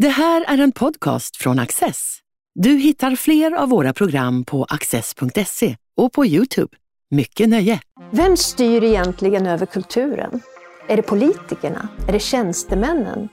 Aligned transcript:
Det 0.00 0.08
här 0.08 0.44
är 0.48 0.58
en 0.58 0.72
podcast 0.72 1.36
från 1.36 1.58
Access. 1.58 2.18
Du 2.54 2.70
hittar 2.70 3.16
fler 3.16 3.52
av 3.52 3.68
våra 3.68 3.92
program 3.92 4.44
på 4.44 4.64
access.se 4.64 5.76
och 5.96 6.12
på 6.12 6.26
Youtube. 6.26 6.76
Mycket 7.10 7.48
nöje! 7.48 7.80
Vem 8.10 8.36
styr 8.36 8.84
egentligen 8.84 9.46
över 9.46 9.66
kulturen? 9.66 10.40
Är 10.88 10.96
det 10.96 11.02
politikerna? 11.02 11.88
Är 12.08 12.12
det 12.12 12.20
tjänstemännen? 12.20 13.28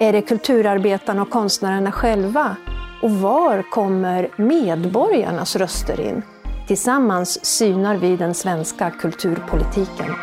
Är 0.00 0.12
det 0.12 0.22
kulturarbetarna 0.22 1.22
och 1.22 1.30
konstnärerna 1.30 1.92
själva? 1.92 2.56
Och 3.02 3.10
var 3.10 3.70
kommer 3.70 4.30
medborgarnas 4.36 5.56
röster 5.56 6.00
in? 6.00 6.22
Tillsammans 6.66 7.44
synar 7.44 7.96
vi 7.96 8.16
den 8.16 8.34
svenska 8.34 8.90
kulturpolitiken. 8.90 10.14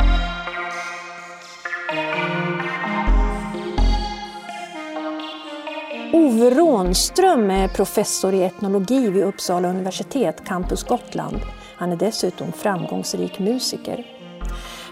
Ove 6.13 6.49
Rånström 6.49 7.51
är 7.51 7.67
professor 7.67 8.33
i 8.33 8.43
etnologi 8.43 9.09
vid 9.09 9.23
Uppsala 9.23 9.69
universitet, 9.69 10.45
Campus 10.45 10.83
Gotland. 10.83 11.39
Han 11.75 11.91
är 11.91 11.95
dessutom 11.95 12.51
framgångsrik 12.51 13.39
musiker. 13.39 14.05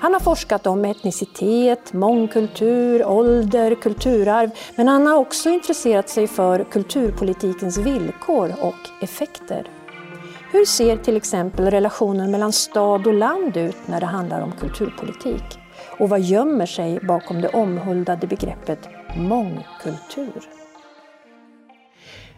Han 0.01 0.13
har 0.13 0.19
forskat 0.19 0.67
om 0.67 0.85
etnicitet, 0.85 1.93
mångkultur, 1.93 3.05
ålder, 3.05 3.75
kulturarv, 3.75 4.49
men 4.75 4.87
han 4.87 5.07
har 5.07 5.15
också 5.17 5.49
intresserat 5.49 6.09
sig 6.09 6.27
för 6.27 6.63
kulturpolitikens 6.63 7.77
villkor 7.77 8.53
och 8.61 9.03
effekter. 9.03 9.67
Hur 10.51 10.65
ser 10.65 10.97
till 10.97 11.17
exempel 11.17 11.71
relationen 11.71 12.31
mellan 12.31 12.51
stad 12.51 13.07
och 13.07 13.13
land 13.13 13.57
ut 13.57 13.77
när 13.85 13.99
det 13.99 14.05
handlar 14.05 14.41
om 14.41 14.51
kulturpolitik? 14.51 15.59
Och 15.99 16.09
vad 16.09 16.21
gömmer 16.21 16.65
sig 16.65 16.99
bakom 16.99 17.41
det 17.41 17.49
omhuldade 17.49 18.27
begreppet 18.27 18.89
mångkultur? 19.17 20.64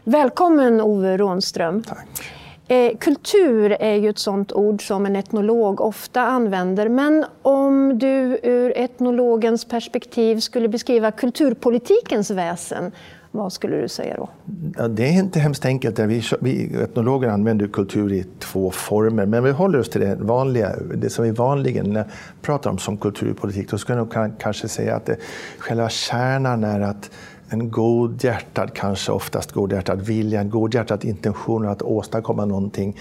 Välkommen 0.10 0.82
Ove 0.82 1.18
Rånström. 1.18 1.84
Tack. 1.84 2.08
Eh, 2.68 2.98
kultur 2.98 3.72
är 3.80 3.96
ju 3.96 4.10
ett 4.10 4.20
sådant 4.20 4.52
ord 4.52 4.88
som 4.88 5.06
en 5.06 5.16
etnolog 5.16 5.82
ofta 5.82 6.22
använder. 6.22 6.90
Men 6.90 7.26
om 7.42 8.00
du 8.00 8.40
ur 8.44 8.78
etnologens 8.78 9.66
perspektiv 9.66 10.40
skulle 10.40 10.68
beskriva 10.68 11.12
kulturpolitikens 11.12 12.32
väsen, 12.32 12.92
vad 13.32 13.54
skulle 13.54 13.82
du 13.82 13.88
säga 13.88 14.16
då? 14.18 14.30
Ja, 14.78 14.88
det 14.88 15.04
är 15.04 15.12
inte 15.12 15.40
hemskt 15.40 15.66
enkelt. 15.66 16.00
Vi, 16.00 16.24
vi 16.42 16.76
etnologer 16.84 17.28
använder 17.28 17.68
kultur 17.68 18.14
i 18.14 18.26
två 18.40 18.72
former, 18.72 19.26
men 19.26 19.44
vi 19.44 19.52
håller 19.52 19.80
oss 19.80 19.90
till 19.90 20.02
det 20.02 20.16
vanliga, 20.16 20.76
det 20.96 21.10
som 21.10 21.26
vi 21.26 21.32
vanligen 21.32 22.04
pratar 22.42 22.70
om 22.70 22.78
som 22.78 22.98
kulturpolitik. 22.98 23.70
Då 23.70 23.78
skulle 23.78 23.98
jag 23.98 24.16
nog 24.16 24.40
kanske 24.40 24.68
säga 24.68 24.96
att 24.96 25.06
det, 25.06 25.18
själva 25.60 25.90
kärnan 25.90 26.64
är 26.64 26.82
att 26.82 27.10
en 27.50 27.72
godhjärtad, 27.72 28.74
kanske 28.74 29.12
oftast 29.12 29.52
godhjärtad 29.52 30.02
vilja, 30.02 30.42
en 30.42 30.50
godhjärtad 30.50 31.06
intention 31.06 31.68
att 31.68 31.82
åstadkomma 31.82 32.46
någonting 32.46 32.98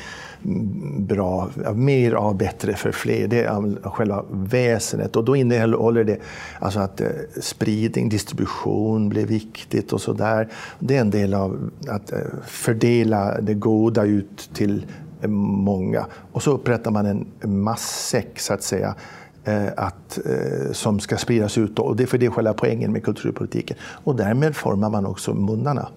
bra, 0.99 1.51
mer 1.75 2.13
av 2.13 2.37
bättre 2.37 2.75
för 2.75 2.93
fler. 2.93 3.29
Det 3.29 3.45
är 3.45 3.91
själva 3.91 4.25
väsenet 4.31 5.17
och 5.17 5.25
då 5.25 5.37
innehåller 5.37 6.05
det 6.05 6.19
alltså 6.59 6.81
att 6.81 7.01
eh, 7.01 7.09
spridning, 7.41 8.09
distribution 8.09 9.09
blir 9.09 9.27
viktigt 9.27 9.93
och 9.93 10.01
sådär. 10.01 10.49
Det 10.79 10.97
är 10.97 11.01
en 11.01 11.11
del 11.11 11.35
av 11.35 11.71
att 11.89 12.13
eh, 12.13 12.19
fördela 12.45 13.41
det 13.41 13.55
goda 13.55 14.05
ut 14.05 14.51
till 14.55 14.87
eh, 15.23 15.29
många. 15.29 16.07
Och 16.33 16.43
så 16.43 16.51
upprättar 16.53 16.91
man 16.91 17.07
en 17.07 17.27
massäck 17.63 18.41
så 18.41 18.55
att 18.55 18.63
säga 18.63 18.95
Eh, 19.47 19.69
att, 19.77 20.19
eh, 20.27 20.73
som 20.73 21.01
ska 21.01 21.17
spridas 21.17 21.59
ut. 21.59 21.79
Och 21.79 21.97
det 21.97 22.03
är 22.03 22.07
för 22.07 22.19
det 22.19 22.27
är 22.27 22.31
själva 22.31 22.53
poängen 22.53 22.93
med 22.93 23.05
kulturpolitiken. 23.05 23.77
Och 23.83 24.17
därmed 24.17 24.57
formar 24.57 24.91
man 24.91 25.07
också 25.07 25.35
munnarna 25.35 25.89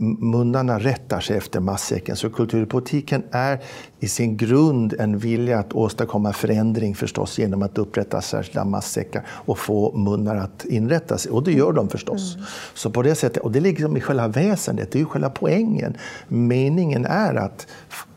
munnarna 0.00 0.78
rättar 0.78 1.20
sig 1.20 1.36
efter 1.36 1.60
matsäcken. 1.60 2.16
Så 2.16 2.30
kulturpolitiken 2.30 3.22
är 3.30 3.60
i 3.98 4.08
sin 4.08 4.36
grund 4.36 4.94
en 4.98 5.18
vilja 5.18 5.58
att 5.58 5.72
åstadkomma 5.72 6.32
förändring 6.32 6.94
förstås 6.94 7.38
genom 7.38 7.62
att 7.62 7.78
upprätta 7.78 8.20
särskilda 8.20 8.64
matsäckar 8.64 9.26
och 9.28 9.58
få 9.58 9.96
munnar 9.96 10.36
att 10.36 10.64
inrätta 10.64 11.18
sig. 11.18 11.32
Och 11.32 11.44
det 11.44 11.52
gör 11.52 11.72
de 11.72 11.88
förstås. 11.88 12.34
Mm. 12.34 12.46
Så 12.74 12.90
på 12.90 13.02
det 13.02 13.14
sättet, 13.14 13.42
och 13.42 13.52
det 13.52 13.60
ligger 13.60 13.98
i 13.98 14.00
själva 14.00 14.28
väsendet, 14.28 14.92
det 14.92 14.98
är 14.98 15.00
ju 15.00 15.06
själva 15.06 15.30
poängen. 15.30 15.96
Meningen 16.28 17.04
är 17.04 17.34
att 17.34 17.66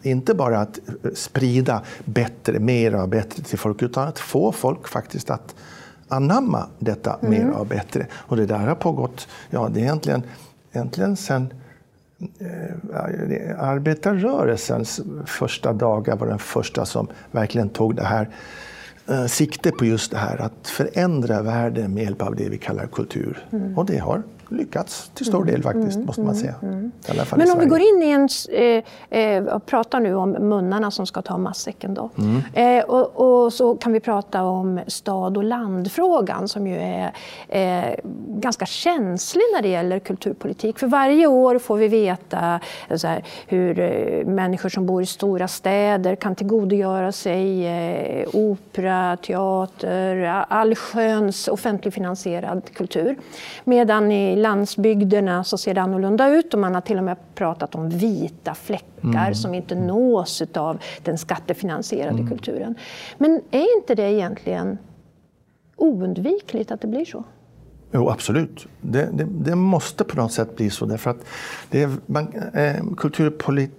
inte 0.01 0.33
bara 0.33 0.59
att 0.59 0.79
sprida 1.13 1.81
bättre, 2.05 2.59
mera 2.59 3.03
och 3.03 3.09
bättre 3.09 3.43
till 3.43 3.59
folk, 3.59 3.81
utan 3.81 4.07
att 4.07 4.19
få 4.19 4.51
folk 4.51 4.87
faktiskt 4.87 5.29
att 5.29 5.55
anamma 6.07 6.67
detta 6.79 7.19
mm. 7.21 7.31
mer 7.31 7.49
och 7.49 7.67
bättre. 7.67 8.07
Och 8.13 8.37
det 8.37 8.45
där 8.45 8.57
har 8.57 8.75
pågått, 8.75 9.27
ja 9.49 9.69
det 9.73 9.79
är 9.79 9.83
egentligen, 9.83 10.23
egentligen 10.71 11.15
sen 11.15 11.53
Eh, 11.53 11.62
arbetarrörelsens 13.57 15.01
första 15.25 15.73
dagar 15.73 16.15
var 16.15 16.27
den 16.27 16.39
första 16.39 16.85
som 16.85 17.07
verkligen 17.31 17.69
tog 17.69 17.95
det 17.95 18.03
här 18.03 18.29
eh, 19.07 19.25
sikte 19.25 19.71
på 19.71 19.85
just 19.85 20.11
det 20.11 20.17
här 20.17 20.41
att 20.41 20.67
förändra 20.67 21.41
världen 21.41 21.93
med 21.93 22.03
hjälp 22.03 22.21
av 22.21 22.35
det 22.35 22.49
vi 22.49 22.57
kallar 22.57 22.87
kultur. 22.87 23.45
Mm. 23.51 23.77
Och 23.77 23.85
det 23.85 23.97
har 23.97 24.23
lyckats 24.53 25.11
till 25.13 25.25
stor 25.25 25.45
del 25.45 25.63
faktiskt, 25.63 25.95
mm, 25.95 26.05
måste 26.05 26.21
man 26.21 26.35
säga. 26.35 26.55
Mm, 26.61 26.73
mm. 26.73 26.91
Men 27.35 27.51
om 27.51 27.59
vi 27.59 27.65
går 27.65 27.79
in 27.79 28.03
i 28.03 28.09
en, 28.09 28.29
eh, 28.51 29.19
eh, 29.19 29.43
och 29.43 29.65
pratar 29.65 29.99
nu 29.99 30.15
om 30.15 30.31
munnarna 30.31 30.91
som 30.91 31.05
ska 31.05 31.21
ta 31.21 31.37
matsäcken 31.37 31.93
då. 31.93 32.09
Mm. 32.17 32.41
Eh, 32.53 32.83
och, 32.83 33.43
och, 33.43 33.53
så 33.53 33.75
kan 33.75 33.93
vi 33.93 33.99
prata 33.99 34.43
om 34.43 34.79
stad 34.87 35.37
och 35.37 35.43
landfrågan 35.43 36.47
som 36.47 36.67
ju 36.67 36.75
är 36.77 37.13
eh, 37.47 37.95
ganska 38.27 38.65
känslig 38.65 39.43
när 39.55 39.61
det 39.61 39.67
gäller 39.67 39.99
kulturpolitik. 39.99 40.79
För 40.79 40.87
varje 40.87 41.27
år 41.27 41.59
får 41.59 41.77
vi 41.77 41.87
veta 41.87 42.59
eh, 42.89 42.99
här, 43.03 43.23
hur 43.47 43.79
eh, 43.79 44.25
människor 44.25 44.69
som 44.69 44.85
bor 44.85 45.01
i 45.01 45.05
stora 45.05 45.47
städer 45.47 46.15
kan 46.15 46.35
tillgodogöra 46.35 47.11
sig 47.11 47.43
opera, 48.33 49.17
teater, 49.17 50.45
allsköns 50.47 51.47
offentligfinansierad 51.47 52.61
kultur. 52.73 53.17
Medan 53.63 54.11
i 54.11 54.35
landsbygderna 54.43 55.43
så 55.43 55.57
ser 55.57 55.73
det 55.73 55.81
annorlunda 55.81 56.29
ut 56.29 56.53
och 56.53 56.59
man 56.59 56.73
har 56.73 56.81
till 56.81 56.97
och 56.97 57.03
med 57.03 57.17
pratat 57.35 57.75
om 57.75 57.89
vita 57.89 58.53
fläckar 58.53 59.25
mm. 59.25 59.35
som 59.35 59.53
inte 59.53 59.75
nås 59.75 60.43
av 60.55 60.77
den 61.03 61.17
skattefinansierade 61.17 62.19
mm. 62.19 62.27
kulturen. 62.27 62.75
Men 63.17 63.41
är 63.51 63.77
inte 63.77 63.95
det 63.95 64.11
egentligen 64.11 64.77
oundvikligt 65.75 66.71
att 66.71 66.81
det 66.81 66.87
blir 66.87 67.05
så? 67.05 67.23
Jo, 67.91 68.09
absolut. 68.09 68.67
Det, 68.81 69.09
det, 69.13 69.23
det 69.23 69.55
måste 69.55 70.03
på 70.03 70.17
något 70.21 70.31
sätt 70.31 70.55
bli 70.55 70.69
så. 70.69 70.85
Därför 70.85 71.09
att 71.11 71.25
det 71.69 71.83
är, 71.83 71.89
man, 72.05 72.33
eh, 72.53 72.83
kulturpolitik 72.97 73.71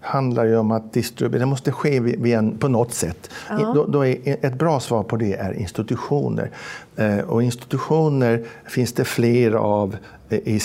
handlar 0.00 0.44
ju 0.44 0.56
om 0.56 0.70
att 0.70 0.92
distribuera. 0.92 1.40
Det 1.40 1.46
måste 1.46 1.72
ske 1.72 2.32
en, 2.32 2.58
på 2.58 2.68
något 2.68 2.94
sätt. 2.94 3.30
Ja. 3.48 3.72
Då, 3.74 3.86
då, 3.86 4.06
är 4.06 4.16
ett 4.46 4.54
bra 4.54 4.80
svar 4.80 5.02
på 5.02 5.16
det 5.16 5.34
är 5.34 5.52
institutioner. 5.52 6.50
Eh, 6.96 7.18
och 7.18 7.42
institutioner 7.42 8.44
finns 8.64 8.92
det 8.92 9.04
fler 9.04 9.52
av 9.52 9.96
eh, 10.28 10.38
i, 10.38 10.60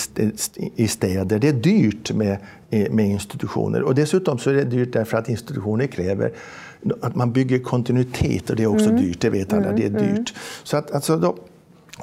i 0.76 0.88
städer. 0.88 1.40
Det 1.40 1.48
är 1.48 1.54
dyrt 1.54 2.12
med, 2.12 2.38
med 2.70 3.06
institutioner. 3.06 3.82
Och 3.82 3.96
dessutom 3.96 4.40
så 4.40 4.50
är 4.50 4.54
det 4.54 4.64
dyrt 4.64 4.94
därför 4.94 5.18
att 5.18 5.30
institutioner 5.30 5.88
kräver 5.88 6.32
att 7.02 7.16
man 7.16 7.32
bygger 7.32 7.60
kontinuitet 7.60 8.50
och 8.50 8.56
det 8.56 8.64
är 8.64 8.68
också 8.68 8.90
mm. 8.90 9.02
dyrt, 9.02 9.22
det 9.22 9.30
vet 9.30 9.54
alla, 9.54 9.72
det 9.72 9.84
är 9.84 9.90
mm, 9.90 10.04
mm. 10.04 10.16
dyrt. 10.16 10.34
Så 10.64 10.78
att, 10.78 10.92
alltså 10.92 11.18
då, 11.18 11.36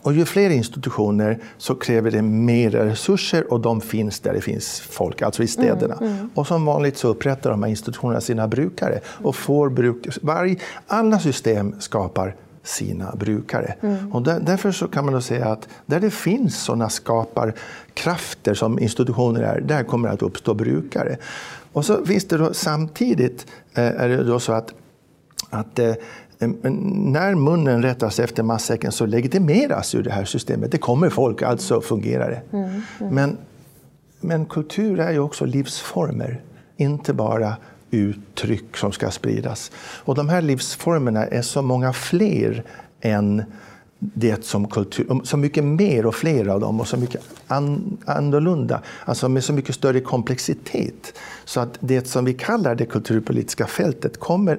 och 0.03 0.13
ju 0.13 0.25
fler 0.25 0.51
institutioner 0.51 1.39
så 1.59 1.75
kräver 1.75 2.11
det 2.11 2.23
mer 2.23 2.71
resurser 2.71 3.53
och 3.53 3.61
de 3.61 3.81
finns 3.81 4.21
där 4.21 4.33
det 4.33 4.41
finns 4.41 4.81
folk, 4.81 5.23
alltså 5.23 5.43
i 5.43 5.47
städerna. 5.47 5.95
Mm, 5.95 6.13
mm. 6.13 6.31
Och 6.35 6.47
som 6.47 6.65
vanligt 6.65 6.97
så 6.97 7.09
upprättar 7.09 7.51
de 7.51 7.63
här 7.63 7.71
institutionerna 7.71 8.21
sina 8.21 8.49
brukare. 8.49 9.01
Och 9.07 9.37
får 9.37 9.71
bruk, 9.71 10.19
varje, 10.23 10.57
alla 10.87 11.19
system 11.19 11.81
skapar 11.81 12.35
sina 12.63 13.15
brukare. 13.17 13.75
Mm. 13.81 14.13
Och 14.13 14.23
där, 14.23 14.41
därför 14.41 14.73
så 14.73 14.89
kan 14.89 15.05
man 15.05 15.15
då 15.15 15.21
säga 15.21 15.47
att 15.47 15.69
där 15.87 16.01
det 16.01 16.11
finns 16.11 16.65
sådana 16.65 16.89
skaparkrafter 16.89 18.55
som 18.55 18.79
institutioner 18.79 19.43
är, 19.43 19.61
där 19.61 19.85
kommer 19.85 20.09
det 20.09 20.15
att 20.15 20.23
uppstå 20.23 20.55
brukare. 20.55 21.17
Och 21.73 21.85
så 21.85 22.05
finns 22.07 22.25
det 22.25 22.37
då 22.37 22.55
samtidigt 22.55 23.47
eh, 23.75 23.85
är 23.85 24.09
det 24.09 24.25
då 24.25 24.41
så 24.41 24.53
att, 24.53 24.75
att 25.51 25.79
eh, 25.79 25.95
när 26.39 27.35
munnen 27.35 27.83
rättas 27.83 28.21
efter 28.21 28.43
matsäcken 28.43 28.93
så 28.93 29.07
legitimeras 29.07 29.95
ju 29.95 30.03
det 30.03 30.11
här 30.11 30.25
systemet. 30.25 30.73
Det 30.73 30.79
kommer 30.79 31.11
folk, 31.11 31.43
alltså 31.43 31.81
fungerar 31.81 32.31
det. 32.31 32.57
Mm, 32.57 32.83
mm. 33.01 33.15
Men, 33.15 33.37
men 34.21 34.47
kultur 34.47 35.01
är 35.01 35.13
ju 35.13 35.19
också 35.19 35.45
livsformer, 35.45 36.41
inte 36.77 37.13
bara 37.13 37.57
uttryck 37.91 38.77
som 38.77 38.93
ska 38.93 39.11
spridas. 39.11 39.71
Och 39.79 40.15
de 40.15 40.29
här 40.29 40.43
livsformerna 40.43 41.27
är 41.27 41.43
så 41.43 41.63
många 41.63 41.93
fler 41.93 42.65
än 43.01 43.43
det 43.99 44.45
som 44.45 44.69
kultur, 44.69 45.21
så 45.25 45.37
mycket 45.37 45.65
mer 45.65 46.07
och 46.07 46.15
fler 46.15 46.49
av 46.49 46.61
dem 46.61 46.81
och 46.81 46.89
så 46.89 46.97
mycket 46.97 47.23
an, 47.47 47.99
annorlunda, 48.05 48.83
alltså 49.05 49.29
med 49.29 49.45
så 49.45 49.53
mycket 49.53 49.75
större 49.75 50.01
komplexitet. 50.01 51.19
Så 51.45 51.61
att 51.61 51.79
det 51.81 52.09
som 52.09 52.25
vi 52.25 52.35
kallar 52.35 52.75
det 52.75 52.87
kulturpolitiska 52.87 53.67
fältet 53.67 54.21
kommer 54.21 54.59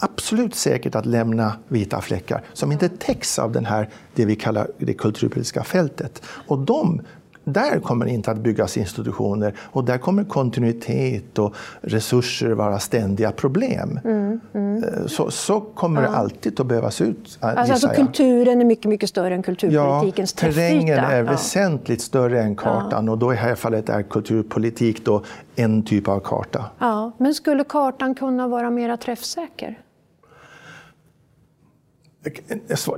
absolut 0.00 0.54
säkert 0.54 0.94
att 0.94 1.06
lämna 1.06 1.52
vita 1.68 2.00
fläckar 2.00 2.42
som 2.52 2.72
inte 2.72 2.88
täcks 2.88 3.38
av 3.38 3.52
den 3.52 3.64
här, 3.64 3.88
det 4.14 4.24
vi 4.24 4.36
kallar 4.36 4.66
det 4.78 4.94
kulturpolitiska 4.94 5.64
fältet. 5.64 6.22
Och 6.46 6.58
de 6.58 7.00
där 7.44 7.80
kommer 7.80 8.06
det 8.06 8.12
inte 8.12 8.30
att 8.30 8.38
byggas 8.38 8.76
institutioner 8.76 9.54
och 9.60 9.84
där 9.84 9.98
kommer 9.98 10.24
kontinuitet 10.24 11.38
och 11.38 11.54
resurser 11.80 12.50
vara 12.50 12.78
ständiga 12.78 13.32
problem. 13.32 14.00
Mm, 14.04 14.40
mm. 14.54 14.84
Eh, 14.84 15.06
så, 15.06 15.30
så 15.30 15.60
kommer 15.60 16.02
ja. 16.02 16.10
det 16.10 16.16
alltid 16.16 16.60
att 16.60 16.66
behövas 16.66 17.00
ut. 17.00 17.38
Alltså, 17.40 17.72
alltså 17.72 17.88
kulturen 17.88 18.60
är 18.60 18.64
mycket, 18.64 18.84
mycket 18.84 19.08
större 19.08 19.34
än 19.34 19.42
kulturpolitikens 19.42 20.34
ja, 20.36 20.40
terrängen 20.40 20.98
är 20.98 21.16
ja. 21.16 21.30
väsentligt 21.30 22.02
större 22.02 22.42
än 22.42 22.56
kartan 22.56 23.06
ja. 23.06 23.12
och 23.12 23.18
då 23.18 23.32
i 23.32 23.36
det 23.36 23.42
här 23.42 23.54
fallet 23.54 23.88
är 23.88 24.02
kulturpolitik 24.02 25.04
då 25.04 25.22
en 25.56 25.82
typ 25.82 26.08
av 26.08 26.20
karta. 26.20 26.64
Ja, 26.78 27.12
men 27.18 27.34
skulle 27.34 27.64
kartan 27.64 28.14
kunna 28.14 28.48
vara 28.48 28.70
mer 28.70 28.96
träffsäker? 28.96 29.78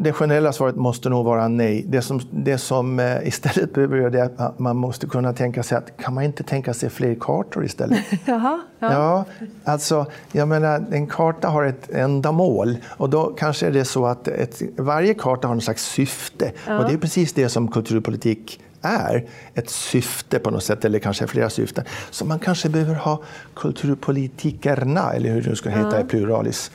Det 0.01 0.13
generella 0.13 0.53
svaret 0.53 0.77
måste 0.77 1.09
nog 1.09 1.25
vara 1.25 1.49
nej. 1.49 1.85
Det 1.89 2.03
som, 2.03 2.21
det 2.31 2.59
som 2.59 2.99
eh, 3.01 3.29
istället 3.29 3.73
behöver 3.75 3.97
göra 3.97 4.19
är 4.19 4.31
att 4.37 4.59
man 4.59 4.77
måste 4.77 5.07
kunna 5.07 5.33
tänka 5.33 5.63
sig 5.63 5.79
att 5.79 5.97
kan 5.97 6.15
man 6.15 6.25
inte 6.25 6.43
tänka 6.43 6.75
sig 6.75 6.91
fler 6.91 7.15
kartor 7.21 7.65
istället? 7.65 8.01
Jaha, 8.25 8.61
ja. 8.79 8.93
ja, 8.93 9.25
alltså, 9.65 10.07
jag 10.33 10.49
menar, 10.49 10.85
en 10.91 11.07
karta 11.07 11.49
har 11.49 11.65
ett 11.65 11.91
ändamål 11.91 12.77
och 12.89 13.11
då 13.11 13.25
kanske 13.25 13.67
är 13.67 13.71
det 13.71 13.85
så 13.85 14.07
att 14.07 14.29
ett, 14.29 14.63
varje 14.77 15.15
karta 15.15 15.49
har 15.49 15.55
något 15.55 15.65
slags 15.65 15.85
syfte 15.85 16.53
ja. 16.67 16.79
och 16.79 16.85
det 16.89 16.93
är 16.93 16.99
precis 16.99 17.33
det 17.33 17.49
som 17.49 17.71
kulturpolitik 17.71 18.61
är 18.83 19.29
ett 19.55 19.71
syfte 19.71 20.39
på 20.39 20.51
något 20.51 20.65
sätt, 20.65 20.85
eller 20.85 20.99
kanske 20.99 21.27
flera 21.27 21.51
syften. 21.51 21.85
Så 22.11 22.25
man 22.25 22.39
kanske 22.39 22.69
behöver 22.69 22.95
ha 22.95 23.23
kulturpolitikerna, 23.55 25.13
eller 25.13 25.31
hur 25.31 25.43
det 25.43 25.57
ska 25.57 25.71
heta 25.71 25.91
ja. 25.93 26.01
i 26.01 26.05
pluralis. 26.05 26.71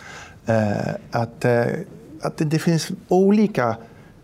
Eh, 0.45 0.93
att 1.11 1.45
eh, 1.45 1.65
att 2.27 2.51
det, 2.51 2.59
finns 2.59 2.91
olika 3.07 3.77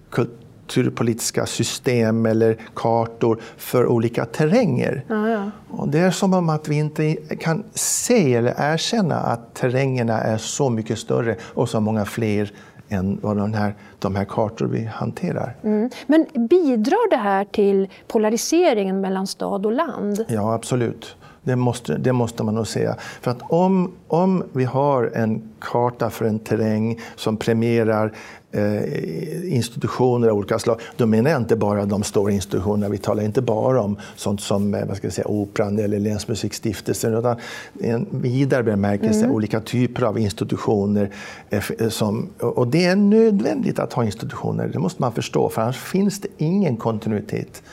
kulturpolitiska 0.10 1.46
system 1.46 2.26
eller 2.26 2.58
kartor 2.74 3.42
för 3.58 3.86
olika 3.86 4.26
terränger. 4.26 5.04
Ja, 5.08 5.30
ja. 5.30 5.52
Och 5.70 5.88
det 5.90 6.00
är 6.00 6.12
som 6.12 6.34
om 6.34 6.50
att 6.50 6.68
vi 6.68 6.76
inte 6.76 7.16
kan 7.16 7.64
se 7.74 8.36
eller 8.36 8.56
erkänna 8.58 9.16
att 9.16 9.54
terrängerna 9.54 10.22
är 10.22 10.38
så 10.38 10.70
mycket 10.70 11.00
större 11.00 11.36
och 11.44 11.70
så 11.70 11.80
många 11.80 12.06
fler 12.06 12.52
än 12.90 13.20
vad 13.22 13.38
de 13.38 13.54
här, 13.54 13.76
de 14.00 14.16
här 14.16 14.26
kartor 14.26 14.66
vi 14.66 14.86
hanterar. 14.86 15.56
Mm. 15.64 15.90
Men 16.08 16.26
bidrar 16.50 17.10
det 17.10 17.18
här 17.18 17.46
till 17.46 17.90
polariseringen 18.08 19.02
mellan 19.02 19.28
stad 19.28 19.66
och 19.66 19.72
land? 19.72 20.26
Ja, 20.28 20.54
absolut. 20.54 21.16
Det 21.44 21.56
måste, 21.56 21.98
det 21.98 22.14
måste 22.14 22.44
man 22.44 22.56
nog 22.56 22.68
säga. 22.68 22.96
För 23.22 23.32
att 23.32 23.42
om, 23.42 23.92
om 24.08 24.44
vi 24.54 24.64
har 24.64 25.12
en 25.16 25.42
karta 25.60 26.10
för 26.10 26.26
en 26.26 26.40
terräng 26.40 27.00
som 27.16 27.38
premierar 27.38 28.14
eh, 28.52 29.54
institutioner 29.54 30.28
av 30.28 30.38
olika 30.38 30.60
slag, 30.60 30.82
då 30.98 31.06
menar 31.06 31.32
jag 31.32 31.42
inte 31.42 31.56
bara 31.56 31.86
de 31.86 32.04
stora 32.04 32.32
institutionerna. 32.32 32.90
Vi 32.90 32.98
talar 32.98 33.24
inte 33.24 33.42
bara 33.42 33.82
om 33.82 33.98
sånt 34.16 34.42
som 34.42 34.74
eh, 34.74 34.86
vad 34.86 34.98
ska 34.98 35.08
jag 35.08 35.14
säga, 35.14 35.28
Operan 35.28 35.80
eller 35.80 36.00
Länsmusikstiftelsen, 36.00 37.14
utan 37.14 37.36
en 37.82 38.08
vidare 38.12 38.64
bemärkelse, 38.64 39.20
mm. 39.20 39.32
olika 39.32 39.60
typer 39.60 40.04
av 40.04 40.20
institutioner. 40.20 41.10
Eh, 41.50 41.90
som, 41.90 42.30
och 42.40 42.68
det 42.68 42.86
är 42.86 42.96
nödvändigt 42.96 43.80
att 43.80 43.94
ha 43.94 44.06
institutioner, 44.06 44.68
det 44.68 44.80
måste 44.80 45.02
man 45.02 45.14
förstå, 45.14 45.50
för 45.50 45.62
annars 45.62 45.80
finns 45.80 46.22
det 46.22 46.28
ingen 46.38 46.78
kontinuitet. 46.78 47.64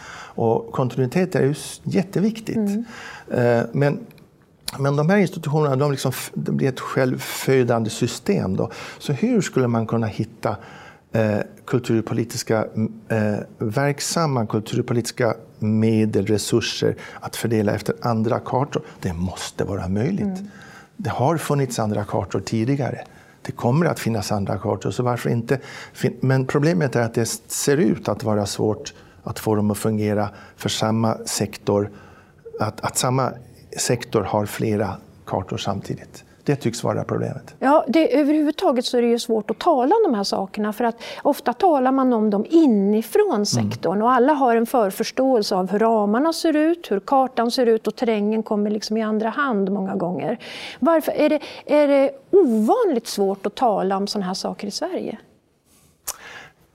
Och 0.41 0.73
kontinuitet 0.73 1.35
är 1.35 1.43
ju 1.43 1.55
jätteviktigt. 1.85 2.57
Mm. 2.57 2.85
Eh, 3.31 3.65
men, 3.73 3.99
men 4.79 4.97
de 4.97 5.11
här 5.11 5.17
institutionerna 5.17 5.77
de 5.77 5.91
liksom, 5.91 6.13
de 6.35 6.57
blir 6.57 6.69
ett 6.69 6.81
självfödande 6.81 7.91
system. 7.91 8.57
Då. 8.57 8.71
Så 8.99 9.13
hur 9.13 9.41
skulle 9.41 9.69
man 9.69 9.87
kunna 9.87 10.07
hitta 10.07 10.57
eh, 11.13 11.39
kulturpolitiska, 11.65 12.67
eh, 13.09 13.39
verksamma 13.59 14.47
kulturpolitiska 14.47 15.35
medel, 15.59 16.27
resurser 16.27 16.97
att 17.21 17.37
fördela 17.37 17.73
efter 17.73 17.95
andra 18.03 18.39
kartor? 18.39 18.83
Det 19.01 19.13
måste 19.13 19.65
vara 19.65 19.89
möjligt. 19.89 20.21
Mm. 20.21 20.49
Det 20.97 21.11
har 21.11 21.37
funnits 21.37 21.79
andra 21.79 22.05
kartor 22.05 22.41
tidigare. 22.41 23.05
Det 23.43 23.53
kommer 23.53 23.87
att 23.87 24.01
finnas 24.01 24.33
andra 24.33 24.59
kartor, 24.59 24.91
så 24.91 25.03
varför 25.03 25.31
inte? 25.31 25.61
Men 26.21 26.47
problemet 26.47 26.97
är 26.97 27.03
att 27.03 27.15
det 27.15 27.27
ser 27.47 27.77
ut 27.77 28.09
att 28.09 28.25
vara 28.25 28.47
svårt 28.47 28.93
att 29.25 29.39
få 29.39 29.55
dem 29.55 29.71
att 29.71 29.79
fungera 29.79 30.29
för 30.57 30.69
samma 30.69 31.15
sektor 31.25 31.91
att, 32.61 32.81
att 32.81 32.97
samma 32.97 33.33
sektor 33.77 34.23
har 34.23 34.47
flera 34.47 34.95
kartor 35.27 35.57
samtidigt. 35.57 36.25
Det 36.45 36.57
tycks 36.57 36.85
vara 36.85 37.05
problemet. 37.05 37.55
Ja, 37.59 37.85
det, 37.89 38.19
överhuvudtaget 38.19 38.85
så 38.85 38.99
är 38.99 39.03
det 39.03 39.09
ju 39.09 39.19
svårt 39.19 39.51
att 39.51 39.59
tala 39.59 39.95
om 39.95 40.03
de 40.03 40.15
här 40.15 40.25
sakerna 40.25 40.73
för 40.73 40.85
att 40.85 41.03
ofta 41.23 41.53
talar 41.53 41.93
man 41.93 42.13
om 42.13 42.31
dem 42.31 42.47
inifrån 42.51 43.35
mm. 43.35 43.47
sektorn 43.47 43.93
mm. 43.93 44.03
och 44.03 44.13
alla 44.13 44.33
har 44.33 44.57
en 44.57 44.67
förförståelse 44.67 45.55
av 45.55 45.71
hur 45.71 45.79
ramarna 45.79 46.33
ser 46.33 46.57
ut, 46.57 46.91
hur 46.91 47.01
kartan 47.01 47.51
ser 47.51 47.67
ut 47.67 47.87
och 47.87 47.97
terrängen 47.97 48.43
kommer 48.43 48.71
liksom 48.71 48.97
i 48.97 49.03
andra 49.03 49.29
hand 49.29 49.73
många 49.73 49.97
gånger. 49.97 50.39
Varför 50.79 51.13
är 51.13 51.29
det, 51.29 51.41
är 51.67 51.89
det 51.89 52.11
ovanligt 52.31 53.07
svårt 53.07 53.47
att 53.47 53.55
tala 53.55 53.97
om 53.97 54.07
sådana 54.07 54.27
här 54.27 54.35
saker 54.35 54.67
i 54.67 54.71
Sverige? 54.71 55.19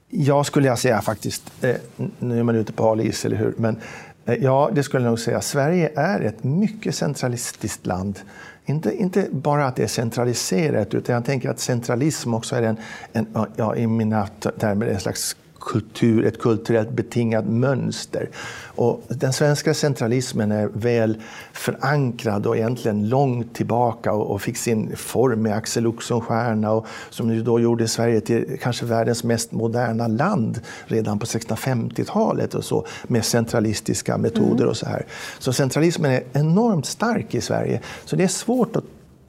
Ja, 0.09 0.43
skulle 0.43 0.67
jag 0.67 0.79
säga 0.79 1.01
faktiskt. 1.01 1.51
Eh, 1.61 1.75
nu 2.19 2.39
är 2.39 2.43
man 2.43 2.55
ute 2.55 2.73
på 2.73 2.83
hal 2.83 3.01
is, 3.01 3.25
eller 3.25 3.37
hur? 3.37 3.53
Men 3.57 3.81
Eh, 4.25 4.35
ja, 4.43 4.69
det 4.73 4.83
skulle 4.83 5.03
jag 5.03 5.09
nog 5.09 5.19
säga. 5.19 5.41
Sverige 5.41 5.91
är 5.95 6.21
ett 6.21 6.43
mycket 6.43 6.95
centralistiskt 6.95 7.85
land. 7.85 8.19
Inte, 8.65 8.95
inte 8.95 9.27
bara 9.31 9.65
att 9.65 9.75
det 9.75 9.83
är 9.83 9.87
centraliserat, 9.87 10.93
utan 10.93 11.15
jag 11.15 11.25
tänker 11.25 11.49
att 11.49 11.59
centralism 11.59 12.33
också 12.33 12.55
är 12.55 12.61
en, 12.61 12.77
en 13.13 13.27
ja, 13.55 13.75
i 13.75 13.87
mina 13.87 14.27
termer 14.59 14.87
en 14.87 14.99
slags 14.99 15.35
kultur, 15.65 16.25
ett 16.25 16.39
kulturellt 16.39 16.91
betingat 16.91 17.45
mönster. 17.45 18.29
Och 18.65 19.03
den 19.07 19.33
svenska 19.33 19.73
centralismen 19.73 20.51
är 20.51 20.69
väl 20.73 21.21
förankrad 21.53 22.45
och 22.45 22.57
egentligen 22.57 23.09
långt 23.09 23.55
tillbaka 23.55 24.13
och, 24.13 24.31
och 24.31 24.41
fick 24.41 24.57
sin 24.57 24.95
form 24.95 25.41
med 25.41 25.53
Axel 25.53 25.87
Oxenstierna 25.87 26.71
och 26.71 26.85
som 27.09 27.33
ju 27.33 27.43
då 27.43 27.59
gjorde 27.59 27.87
Sverige 27.87 28.21
till 28.21 28.57
kanske 28.61 28.85
världens 28.85 29.23
mest 29.23 29.51
moderna 29.51 30.07
land 30.07 30.59
redan 30.85 31.19
på 31.19 31.25
1650-talet 31.25 32.53
och 32.53 32.63
så 32.63 32.85
med 33.03 33.25
centralistiska 33.25 34.17
metoder 34.17 34.55
mm. 34.55 34.69
och 34.69 34.77
så 34.77 34.85
här. 34.85 35.05
Så 35.39 35.53
centralismen 35.53 36.11
är 36.11 36.23
enormt 36.33 36.85
stark 36.85 37.35
i 37.35 37.41
Sverige. 37.41 37.81
Så 38.05 38.15
det 38.15 38.23
är 38.23 38.27
svårt 38.27 38.75
att 38.75 38.83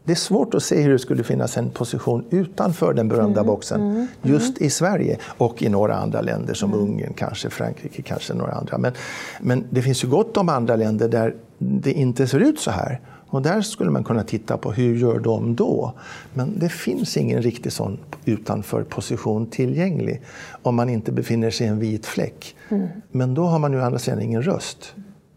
det 0.06 0.12
är 0.12 0.16
svårt 0.16 0.54
att 0.54 0.62
se 0.62 0.82
hur 0.82 0.92
det 0.92 0.98
skulle 0.98 1.24
finnas 1.24 1.56
en 1.56 1.70
position 1.70 2.24
utanför 2.30 2.94
den 2.94 3.08
berömda 3.08 3.40
mm, 3.40 3.46
boxen 3.46 3.80
mm, 3.80 3.96
mm. 3.96 4.08
just 4.22 4.58
i 4.58 4.70
Sverige 4.70 5.18
och 5.24 5.62
i 5.62 5.68
några 5.68 5.94
andra 5.94 6.20
länder 6.20 6.54
som 6.54 6.72
mm. 6.72 6.84
Ungern, 6.84 7.12
kanske 7.12 7.50
Frankrike, 7.50 8.02
kanske 8.02 8.34
några 8.34 8.52
andra. 8.52 8.78
Men, 8.78 8.92
men 9.40 9.64
det 9.70 9.82
finns 9.82 10.04
ju 10.04 10.08
gott 10.08 10.36
om 10.36 10.48
andra 10.48 10.76
länder 10.76 11.08
där 11.08 11.34
det 11.58 11.92
inte 11.92 12.26
ser 12.26 12.40
ut 12.40 12.60
så 12.60 12.70
här. 12.70 13.00
Och 13.28 13.42
där 13.42 13.62
skulle 13.62 13.90
man 13.90 14.04
kunna 14.04 14.22
titta 14.22 14.56
på 14.56 14.72
hur 14.72 14.96
gör 14.96 15.18
de 15.18 15.56
då? 15.56 15.92
Men 16.34 16.58
det 16.58 16.68
finns 16.68 17.16
ingen 17.16 17.42
riktig 17.42 17.72
sån 17.72 17.98
utanför 18.24 18.82
position 18.82 19.46
tillgänglig 19.46 20.22
om 20.62 20.74
man 20.76 20.88
inte 20.88 21.12
befinner 21.12 21.50
sig 21.50 21.66
i 21.66 21.70
en 21.70 21.78
vit 21.78 22.06
fläck. 22.06 22.56
Mm. 22.68 22.88
Men 23.10 23.34
då 23.34 23.44
har 23.44 23.58
man 23.58 23.72
ju 23.72 23.80
å 23.80 23.84
andra 23.84 23.98
sidan 23.98 24.20
ingen 24.20 24.42
röst. 24.42 24.94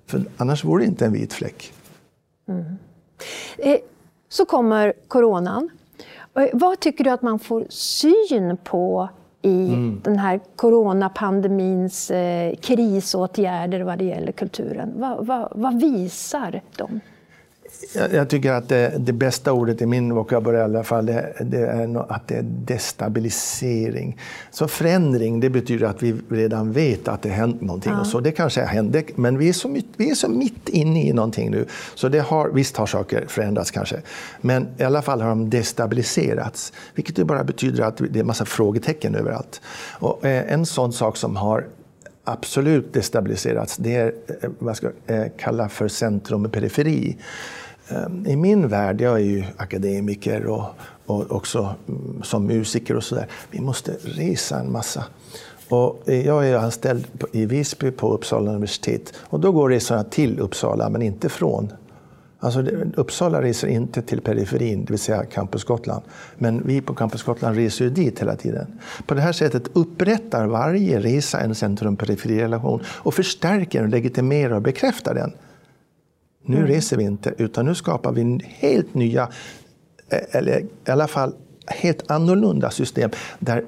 För 0.07 0.23
annars 0.37 0.65
vore 0.65 0.83
det 0.83 0.87
inte 0.87 1.05
en 1.05 1.13
vit 1.13 1.33
fläck. 1.33 1.73
Mm. 2.47 2.63
Eh, 3.57 3.77
så 4.29 4.45
kommer 4.45 4.93
coronan. 5.07 5.69
Vad 6.53 6.79
tycker 6.79 7.03
du 7.03 7.09
att 7.09 7.21
man 7.21 7.39
får 7.39 7.65
syn 7.69 8.57
på 8.63 9.09
i 9.41 9.67
mm. 9.67 10.01
den 10.03 10.19
här 10.19 10.39
coronapandemins 10.55 12.11
eh, 12.11 12.55
krisåtgärder 12.55 13.81
vad 13.81 13.97
det 13.97 14.05
gäller 14.05 14.31
kulturen? 14.31 14.93
Va, 14.95 15.21
va, 15.21 15.51
vad 15.55 15.81
visar 15.81 16.61
de? 16.77 16.99
Jag 17.93 18.29
tycker 18.29 18.51
att 18.51 18.69
det, 18.69 18.93
det, 18.99 19.13
bästa 19.13 19.53
ordet 19.53 19.81
i 19.81 19.85
min 19.85 20.13
vokabulär 20.13 20.59
i 20.59 20.63
alla 20.63 20.83
fall, 20.83 21.05
det, 21.05 21.33
det 21.39 21.67
är 21.67 22.11
att 22.11 22.27
det 22.27 22.35
är 22.35 22.43
destabilisering. 22.43 24.17
Så 24.51 24.67
förändring, 24.67 25.39
det 25.39 25.49
betyder 25.49 25.87
att 25.87 26.03
vi 26.03 26.15
redan 26.29 26.71
vet 26.71 27.07
att 27.07 27.21
det 27.21 27.29
hänt 27.29 27.61
någonting. 27.61 27.91
Ja. 27.91 27.99
Och 27.99 28.07
så 28.07 28.19
det 28.19 28.31
kanske 28.31 28.61
hände, 28.61 29.03
men 29.15 29.37
vi 29.37 29.49
är, 29.49 29.53
så, 29.53 29.77
vi 29.97 30.11
är 30.11 30.15
så 30.15 30.29
mitt 30.29 30.69
inne 30.69 31.03
i 31.03 31.13
någonting 31.13 31.51
nu. 31.51 31.65
Så 31.95 32.09
det 32.09 32.19
har, 32.19 32.49
visst 32.49 32.77
har 32.77 32.85
saker 32.85 33.25
förändrats 33.27 33.71
kanske, 33.71 34.01
men 34.41 34.67
i 34.77 34.83
alla 34.83 35.01
fall 35.01 35.21
har 35.21 35.29
de 35.29 35.49
destabiliserats. 35.49 36.73
Vilket 36.95 37.27
bara 37.27 37.43
betyder 37.43 37.83
att 37.83 38.01
det 38.09 38.19
är 38.19 38.23
massa 38.23 38.45
frågetecken 38.45 39.15
överallt. 39.15 39.61
Och 39.99 40.25
eh, 40.25 40.53
en 40.53 40.65
sån 40.65 40.93
sak 40.93 41.17
som 41.17 41.35
har 41.35 41.67
absolut 42.23 42.93
destabiliserats, 42.93 43.77
det 43.77 43.95
är 43.95 44.13
eh, 44.41 44.49
vad 44.59 44.77
ska 44.77 44.91
jag 45.05 45.17
eh, 45.17 45.27
kalla 45.37 45.69
för 45.69 45.87
centrum 45.87 46.45
och 46.45 46.51
periferi. 46.51 47.17
Ehm, 47.89 48.25
I 48.27 48.35
min 48.35 48.67
värld, 48.67 49.01
jag 49.01 49.15
är 49.15 49.23
ju 49.23 49.43
akademiker 49.57 50.45
och, 50.45 50.65
och 51.05 51.31
också 51.31 51.75
mm, 51.87 52.23
som 52.23 52.45
musiker 52.45 52.95
och 52.95 53.03
sådär, 53.03 53.27
vi 53.51 53.61
måste 53.61 53.91
resa 54.03 54.59
en 54.59 54.71
massa. 54.71 55.03
Och 55.69 56.09
eh, 56.09 56.25
jag 56.25 56.47
är 56.47 56.55
anställd 56.55 57.07
i 57.31 57.45
Visby 57.45 57.91
på 57.91 58.13
Uppsala 58.13 58.51
universitet 58.51 59.13
och 59.19 59.39
då 59.39 59.51
går 59.51 59.69
resorna 59.69 60.03
till 60.03 60.39
Uppsala 60.39 60.89
men 60.89 61.01
inte 61.01 61.29
från. 61.29 61.71
Alltså, 62.41 62.61
Uppsala 62.95 63.41
reser 63.41 63.67
inte 63.67 64.01
till 64.01 64.21
periferin, 64.21 64.85
det 64.85 64.91
vill 64.91 64.99
säga 64.99 65.25
Campus 65.25 65.63
Gotland. 65.63 66.03
Men 66.37 66.63
vi 66.65 66.81
på 66.81 66.93
Campus 66.93 67.23
Gotland 67.23 67.55
reser 67.55 67.85
ju 67.85 67.91
dit 67.91 68.21
hela 68.21 68.35
tiden. 68.35 68.79
På 69.05 69.13
det 69.13 69.21
här 69.21 69.31
sättet 69.31 69.67
upprättar 69.73 70.47
varje 70.47 70.99
resa 70.99 71.39
en 71.39 71.55
centrum-periferi-relation 71.55 72.81
och 72.85 73.13
förstärker, 73.13 73.87
legitimerar 73.87 74.55
och 74.55 74.61
bekräftar 74.61 75.13
den. 75.13 75.33
Nu 76.49 76.57
mm. 76.57 76.67
reser 76.67 76.97
vi 76.97 77.03
inte, 77.03 77.33
utan 77.37 77.65
nu 77.65 77.75
skapar 77.75 78.11
vi 78.11 78.39
helt 78.43 78.93
nya, 78.93 79.29
eh, 80.09 80.35
eller 80.35 80.59
i 80.59 80.91
alla 80.91 81.07
fall 81.07 81.33
helt 81.67 82.11
annorlunda 82.11 82.71
system 82.71 83.11
där 83.39 83.65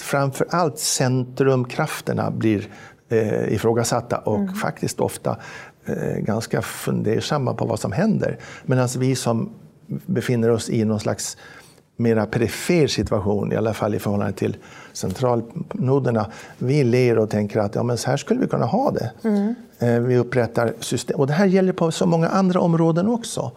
framför 0.00 0.46
allt 0.50 0.78
centrumkrafterna 0.78 2.30
blir 2.30 2.68
eh, 3.08 3.52
ifrågasatta 3.52 4.18
och 4.18 4.38
mm. 4.38 4.54
faktiskt 4.54 5.00
ofta 5.00 5.38
eh, 5.84 6.18
ganska 6.18 6.62
fundersamma 6.62 7.54
på 7.54 7.66
vad 7.66 7.80
som 7.80 7.92
händer. 7.92 8.38
Medan 8.64 8.88
vi 8.98 9.16
som 9.16 9.50
befinner 9.86 10.50
oss 10.50 10.70
i 10.70 10.84
någon 10.84 11.00
slags 11.00 11.36
mera 11.96 12.26
perifer 12.26 12.86
situation, 12.86 13.52
i 13.52 13.56
alla 13.56 13.74
fall 13.74 13.94
i 13.94 13.98
förhållande 13.98 14.32
till 14.32 14.56
centralnoderna. 14.92 16.30
Vi 16.58 16.84
ler 16.84 17.18
och 17.18 17.30
tänker 17.30 17.60
att 17.60 17.74
ja, 17.74 17.82
men 17.82 17.98
så 17.98 18.10
här 18.10 18.16
skulle 18.16 18.40
vi 18.40 18.46
kunna 18.46 18.66
ha 18.66 18.90
det. 18.90 19.10
Mm. 19.24 19.54
Eh, 19.78 20.00
vi 20.00 20.16
upprättar 20.16 20.72
system. 20.80 21.20
Och 21.20 21.26
det 21.26 21.32
här 21.32 21.46
gäller 21.46 21.72
på 21.72 21.90
så 21.90 22.06
många 22.06 22.28
andra 22.28 22.60
områden 22.60 23.08
också. 23.08 23.52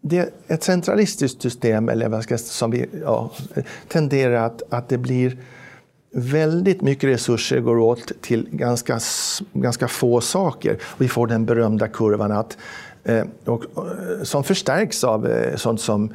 Det, 0.00 0.34
ett 0.46 0.62
centralistiskt 0.62 1.42
system, 1.42 1.88
eller 1.88 2.08
vad 2.08 2.22
ska, 2.22 2.38
som 2.38 2.70
vi, 2.70 2.86
ja, 3.02 3.30
tenderar 3.88 4.46
att, 4.46 4.62
att 4.70 4.88
det 4.88 4.98
blir 4.98 5.38
väldigt 6.14 6.82
mycket 6.82 7.10
resurser 7.10 7.60
går 7.60 7.78
åt 7.78 8.12
till 8.20 8.48
ganska, 8.50 9.00
ganska 9.52 9.88
få 9.88 10.20
saker. 10.20 10.78
Vi 10.98 11.08
får 11.08 11.26
den 11.26 11.46
berömda 11.46 11.88
kurvan 11.88 12.32
att, 12.32 12.56
eh, 13.04 13.24
och, 13.44 13.64
som 14.22 14.44
förstärks 14.44 15.04
av 15.04 15.26
eh, 15.26 15.56
sånt 15.56 15.80
som 15.80 16.12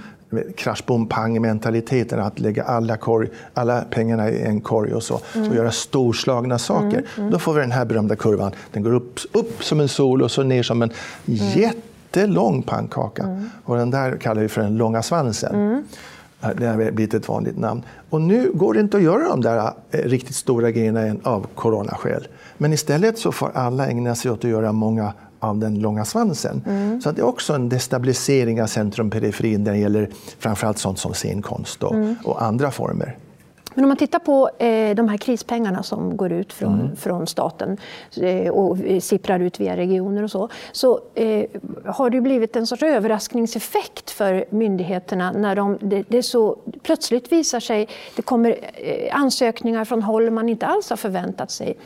krasch 0.55 0.85
bom 0.85 1.07
pang 1.07 1.41
mentaliteten 1.41 2.19
att 2.19 2.39
lägga 2.39 2.63
alla, 2.63 2.97
korg, 2.97 3.29
alla 3.53 3.81
pengarna 3.89 4.29
i 4.29 4.41
en 4.41 4.61
korg 4.61 4.93
och 4.93 5.03
så 5.03 5.19
mm. 5.35 5.49
och 5.49 5.55
göra 5.55 5.71
storslagna 5.71 6.59
saker. 6.59 6.97
Mm, 6.97 7.05
mm. 7.17 7.31
Då 7.31 7.39
får 7.39 7.53
vi 7.53 7.61
den 7.61 7.71
här 7.71 7.85
berömda 7.85 8.15
kurvan. 8.15 8.51
Den 8.71 8.83
går 8.83 8.93
upp, 8.93 9.19
upp 9.31 9.63
som 9.63 9.79
en 9.79 9.89
sol 9.89 10.21
och 10.21 10.31
så 10.31 10.43
ner 10.43 10.63
som 10.63 10.81
en 10.81 10.91
mm. 11.27 11.39
jättelång 11.59 12.63
pannkaka. 12.63 13.23
Mm. 13.23 13.49
Och 13.63 13.77
den 13.77 13.91
där 13.91 14.17
kallar 14.17 14.41
vi 14.41 14.47
för 14.47 14.61
den 14.61 14.77
långa 14.77 15.03
svansen. 15.03 15.55
Mm. 15.55 15.83
Det 16.57 16.65
har 16.65 16.91
blivit 16.91 17.13
ett 17.13 17.27
vanligt 17.27 17.57
namn. 17.57 17.83
Och 18.09 18.21
nu 18.21 18.51
går 18.53 18.73
det 18.73 18.79
inte 18.79 18.97
att 18.97 19.03
göra 19.03 19.29
de 19.29 19.41
där 19.41 19.73
eh, 19.91 19.99
riktigt 20.03 20.35
stora 20.35 20.71
grejerna 20.71 21.01
än 21.01 21.19
av 21.23 21.47
coronaskäl. 21.55 22.27
Men 22.57 22.73
istället 22.73 23.19
så 23.19 23.31
får 23.31 23.51
alla 23.53 23.87
ägna 23.87 24.15
sig 24.15 24.31
åt 24.31 24.45
att 24.45 24.51
göra 24.51 24.71
många 24.71 25.13
av 25.39 25.57
den 25.57 25.79
långa 25.79 26.05
svansen. 26.05 26.63
Mm. 26.67 27.01
Så 27.01 27.11
det 27.11 27.21
är 27.21 27.25
också 27.25 27.53
en 27.53 27.69
destabilisering 27.69 28.61
av 28.61 28.67
centrum-periferin 28.67 29.63
när 29.63 29.71
det 29.71 29.77
gäller 29.77 30.09
framförallt 30.39 30.77
sånt 30.77 30.99
som 30.99 31.13
scenkonst 31.13 31.83
och, 31.83 31.95
mm. 31.95 32.15
och 32.23 32.43
andra 32.43 32.71
former. 32.71 33.17
Men 33.75 33.85
om 33.85 33.87
man 33.87 33.97
tittar 33.97 34.19
på 34.19 34.49
eh, 34.57 34.95
de 34.95 35.09
här 35.09 35.17
krispengarna 35.17 35.83
som 35.83 36.17
går 36.17 36.31
ut 36.31 36.53
från, 36.53 36.79
mm. 36.79 36.95
från 36.95 37.27
staten 37.27 37.77
eh, 38.21 38.49
och 38.49 38.77
sipprar 39.01 39.39
ut 39.39 39.59
via 39.59 39.77
regioner 39.77 40.23
och 40.23 40.31
så, 40.31 40.49
så 40.71 40.99
eh, 41.15 41.45
har 41.85 42.09
det 42.09 42.21
blivit 42.21 42.55
en 42.55 42.67
sorts 42.67 42.83
överraskningseffekt 42.83 44.11
för 44.11 44.45
myndigheterna 44.49 45.31
när 45.31 45.55
de, 45.55 45.77
det, 45.81 46.03
det 46.07 46.23
så 46.23 46.57
plötsligt 46.83 47.31
visar 47.31 47.59
sig, 47.59 47.87
det 48.15 48.21
kommer 48.21 48.57
eh, 48.73 49.15
ansökningar 49.15 49.85
från 49.85 50.01
håll 50.03 50.31
man 50.31 50.49
inte 50.49 50.65
alls 50.65 50.89
har 50.89 50.97
förväntat 50.97 51.51
sig. 51.51 51.77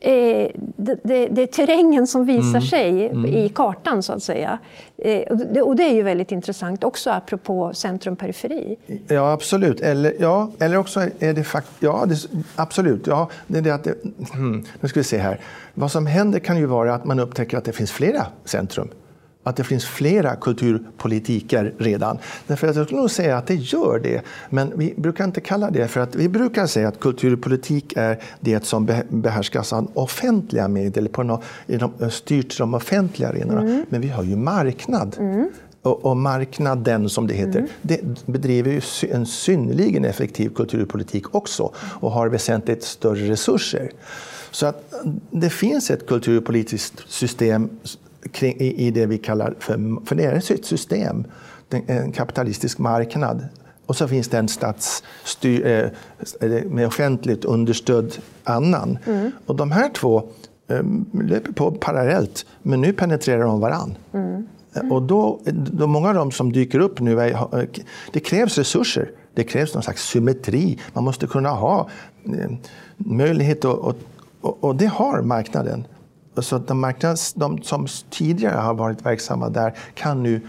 Eh, 0.00 0.50
det, 0.54 1.00
det, 1.04 1.26
det, 1.26 1.42
är 1.42 1.46
terrängen 1.46 2.06
som 2.06 2.24
visar 2.24 2.48
mm. 2.48 2.62
sig 2.62 3.06
mm. 3.06 3.26
i 3.26 3.48
kartan 3.48 4.02
så 4.02 4.12
att 4.12 4.22
säga. 4.22 4.58
Eh, 4.98 5.22
och 5.62 5.76
det 5.76 5.82
är 5.82 5.94
ju 5.94 6.02
väldigt 6.02 6.32
intressant 6.32 6.84
också 6.84 7.10
apropå 7.10 7.72
centrum-periferi. 7.74 8.76
Ja, 9.08 9.32
absolut. 9.32 9.80
Eller, 9.80 10.14
ja, 10.20 10.50
eller 10.58 10.76
också 10.76 11.00
är 11.18 11.32
det 11.32 11.44
faktiskt... 11.44 11.82
Ja, 11.82 12.06
det, 12.06 12.16
absolut. 12.56 13.06
Ja, 13.06 13.30
det 13.46 13.58
är 13.58 13.62
det 13.62 13.70
att 13.70 13.84
det, 13.84 13.94
hmm, 14.32 14.64
nu 14.80 14.88
ska 14.88 15.00
vi 15.00 15.04
se 15.04 15.18
här. 15.18 15.40
Vad 15.74 15.90
som 15.90 16.06
händer 16.06 16.38
kan 16.38 16.58
ju 16.58 16.66
vara 16.66 16.94
att 16.94 17.04
man 17.04 17.18
upptäcker 17.18 17.58
att 17.58 17.64
det 17.64 17.72
finns 17.72 17.92
flera 17.92 18.26
centrum 18.44 18.88
att 19.42 19.56
det 19.56 19.64
finns 19.64 19.84
flera 19.84 20.36
kulturpolitiker 20.36 21.74
redan. 21.78 22.18
Därför 22.46 22.68
att 22.68 22.76
jag 22.76 22.86
skulle 22.86 23.00
nog 23.00 23.10
säga 23.10 23.36
att 23.36 23.46
det 23.46 23.54
gör 23.54 24.00
det. 24.02 24.22
Men 24.50 24.72
vi 24.76 24.94
brukar 24.96 25.24
inte 25.24 25.40
kalla 25.40 25.70
det 25.70 25.88
för 25.88 26.00
att 26.00 26.14
vi 26.14 26.28
brukar 26.28 26.66
säga 26.66 26.88
att 26.88 27.00
kulturpolitik 27.00 27.92
är 27.96 28.22
det 28.40 28.64
som 28.64 28.88
behärskas 29.08 29.72
av 29.72 29.90
offentliga 29.94 30.68
medel, 30.68 31.08
på 31.08 31.22
no, 31.22 31.42
styrt 32.10 32.58
de 32.58 32.74
offentliga 32.74 33.28
arenorna. 33.28 33.60
Mm. 33.60 33.84
Men 33.88 34.00
vi 34.00 34.08
har 34.08 34.24
ju 34.24 34.36
marknad. 34.36 35.16
Mm. 35.18 35.48
Och, 35.82 36.16
marknaden, 36.16 37.08
som 37.08 37.26
det 37.26 37.34
heter, 37.34 37.58
mm. 37.58 37.70
det 37.82 38.26
bedriver 38.26 38.70
ju 38.70 38.80
en 39.12 39.26
synnerligen 39.26 40.04
effektiv 40.04 40.48
kulturpolitik 40.54 41.34
också 41.34 41.72
och 41.76 42.10
har 42.10 42.28
väsentligt 42.28 42.82
större 42.82 43.30
resurser. 43.30 43.90
Så 44.50 44.66
att 44.66 44.94
det 45.30 45.50
finns 45.50 45.90
ett 45.90 46.06
kulturpolitiskt 46.06 47.02
system 47.08 47.70
kring, 48.32 48.56
i, 48.60 48.86
i, 48.86 48.90
det 48.90 49.06
vi 49.06 49.18
kallar 49.18 49.54
för, 49.58 50.06
för 50.06 50.14
det 50.14 50.24
är 50.24 50.52
ett 50.52 50.64
system, 50.64 51.24
en 51.86 52.12
kapitalistisk 52.12 52.78
marknad. 52.78 53.48
Och 53.86 53.96
så 53.96 54.08
finns 54.08 54.28
det 54.28 54.38
en 54.38 54.48
statsstyr, 54.48 55.92
eh, 56.40 56.64
med 56.64 56.86
offentligt 56.86 57.44
understödd 57.44 58.12
annan. 58.44 58.98
Mm. 59.06 59.30
Och 59.46 59.56
de 59.56 59.70
här 59.70 59.88
två 59.88 60.28
eh, 60.68 60.82
löper 61.12 61.52
på 61.52 61.70
parallellt, 61.70 62.46
men 62.62 62.80
nu 62.80 62.92
penetrerar 62.92 63.44
de 63.44 63.60
varann. 63.60 63.94
Mm. 64.12 64.46
Mm. 64.74 64.92
Och 64.92 65.02
då, 65.02 65.40
då, 65.52 65.86
många 65.86 66.08
av 66.08 66.14
dem 66.14 66.30
som 66.30 66.52
dyker 66.52 66.78
upp 66.78 67.00
nu, 67.00 67.20
är, 67.20 67.68
det 68.12 68.20
krävs 68.20 68.58
resurser. 68.58 69.10
Det 69.34 69.44
krävs 69.44 69.74
någon 69.74 69.82
slags 69.82 70.08
symmetri. 70.08 70.78
Man 70.92 71.04
måste 71.04 71.26
kunna 71.26 71.48
ha 71.48 71.88
eh, 72.24 72.50
möjlighet 72.96 73.64
och, 73.64 73.94
och, 74.40 74.64
och 74.64 74.76
det 74.76 74.86
har 74.86 75.22
marknaden. 75.22 75.84
Så 76.42 76.58
de, 76.58 76.80
marknads, 76.80 77.32
de 77.32 77.62
som 77.62 77.86
tidigare 78.10 78.56
har 78.56 78.74
varit 78.74 79.06
verksamma 79.06 79.48
där 79.48 79.74
kan 79.94 80.22
nu 80.22 80.40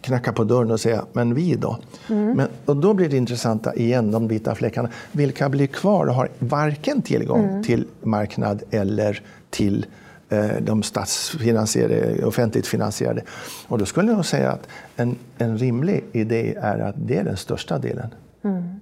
knacka 0.00 0.32
på 0.32 0.44
dörren 0.44 0.70
och 0.70 0.80
säga, 0.80 1.04
men 1.12 1.34
vi 1.34 1.54
då? 1.54 1.78
Mm. 2.08 2.36
Men, 2.36 2.48
och 2.64 2.76
då 2.76 2.94
blir 2.94 3.08
det 3.08 3.16
intressanta 3.16 3.74
igen, 3.74 4.10
de 4.10 4.28
vita 4.28 4.54
fläckarna. 4.54 4.88
Vilka 5.12 5.48
blir 5.48 5.66
kvar 5.66 6.06
och 6.06 6.14
har 6.14 6.28
varken 6.38 7.02
tillgång 7.02 7.44
mm. 7.44 7.62
till 7.62 7.86
marknad 8.02 8.62
eller 8.70 9.22
till 9.50 9.86
eh, 10.28 10.50
de 10.60 10.82
statsfinansierade, 10.82 12.24
offentligt 12.24 12.66
finansierade? 12.66 13.22
Och 13.68 13.78
då 13.78 13.86
skulle 13.86 14.12
jag 14.12 14.24
säga 14.24 14.50
att 14.50 14.68
en, 14.96 15.16
en 15.38 15.58
rimlig 15.58 16.04
idé 16.12 16.54
är 16.60 16.78
att 16.78 16.94
det 16.98 17.16
är 17.16 17.24
den 17.24 17.36
största 17.36 17.78
delen. 17.78 18.14
Mm. 18.44 18.80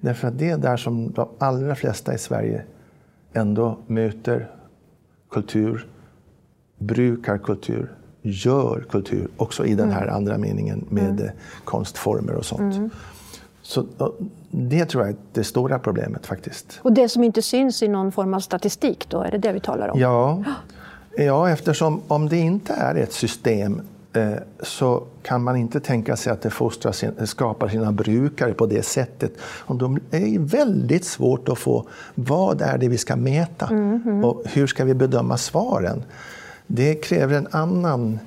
Därför 0.00 0.28
att 0.28 0.38
det 0.38 0.50
är 0.50 0.58
där 0.58 0.76
som 0.76 1.12
de 1.12 1.28
allra 1.38 1.74
flesta 1.74 2.14
i 2.14 2.18
Sverige 2.18 2.62
ändå 3.32 3.78
möter 3.86 4.48
kultur, 5.30 5.86
brukar 6.78 7.38
kultur, 7.38 7.92
gör 8.22 8.84
kultur, 8.90 9.28
också 9.36 9.66
i 9.66 9.74
den 9.74 9.90
här 9.90 10.02
mm. 10.02 10.14
andra 10.14 10.38
meningen 10.38 10.84
med 10.88 11.20
mm. 11.20 11.32
konstformer 11.64 12.34
och 12.34 12.44
sånt. 12.44 12.76
Mm. 12.76 12.90
Så 13.62 13.86
det 14.50 14.84
tror 14.84 15.02
jag 15.02 15.10
är 15.10 15.16
det 15.32 15.44
stora 15.44 15.78
problemet 15.78 16.26
faktiskt. 16.26 16.80
Och 16.82 16.92
det 16.92 17.08
som 17.08 17.24
inte 17.24 17.42
syns 17.42 17.82
i 17.82 17.88
någon 17.88 18.12
form 18.12 18.34
av 18.34 18.40
statistik 18.40 19.06
då, 19.08 19.22
är 19.22 19.30
det 19.30 19.38
det 19.38 19.52
vi 19.52 19.60
talar 19.60 19.88
om? 19.88 20.00
Ja, 20.00 20.44
ja 21.16 21.50
eftersom 21.50 22.02
om 22.08 22.28
det 22.28 22.36
inte 22.36 22.72
är 22.72 22.94
ett 22.94 23.12
system 23.12 23.82
så 24.60 25.02
kan 25.22 25.42
man 25.42 25.56
inte 25.56 25.80
tänka 25.80 26.16
sig 26.16 26.32
att 26.32 26.42
det 26.42 26.50
fostrar, 26.50 27.24
skapar 27.26 27.68
sina 27.68 27.92
brukare 27.92 28.52
på 28.52 28.66
det 28.66 28.82
sättet. 28.82 29.32
Och 29.42 29.76
då 29.76 29.96
är 30.10 30.38
väldigt 30.38 31.04
svårt 31.04 31.48
att 31.48 31.58
få 31.58 31.88
vad 32.14 32.62
är 32.62 32.78
det 32.78 32.88
vi 32.88 32.98
ska 32.98 33.16
mäta 33.16 33.66
mm 33.66 34.02
-hmm. 34.02 34.24
och 34.24 34.42
hur 34.44 34.66
ska 34.66 34.84
vi 34.84 34.94
bedöma 34.94 35.36
svaren. 35.36 36.02
Det 36.66 36.94
kräver 36.94 37.36
en 37.36 37.48
annan 37.50 38.18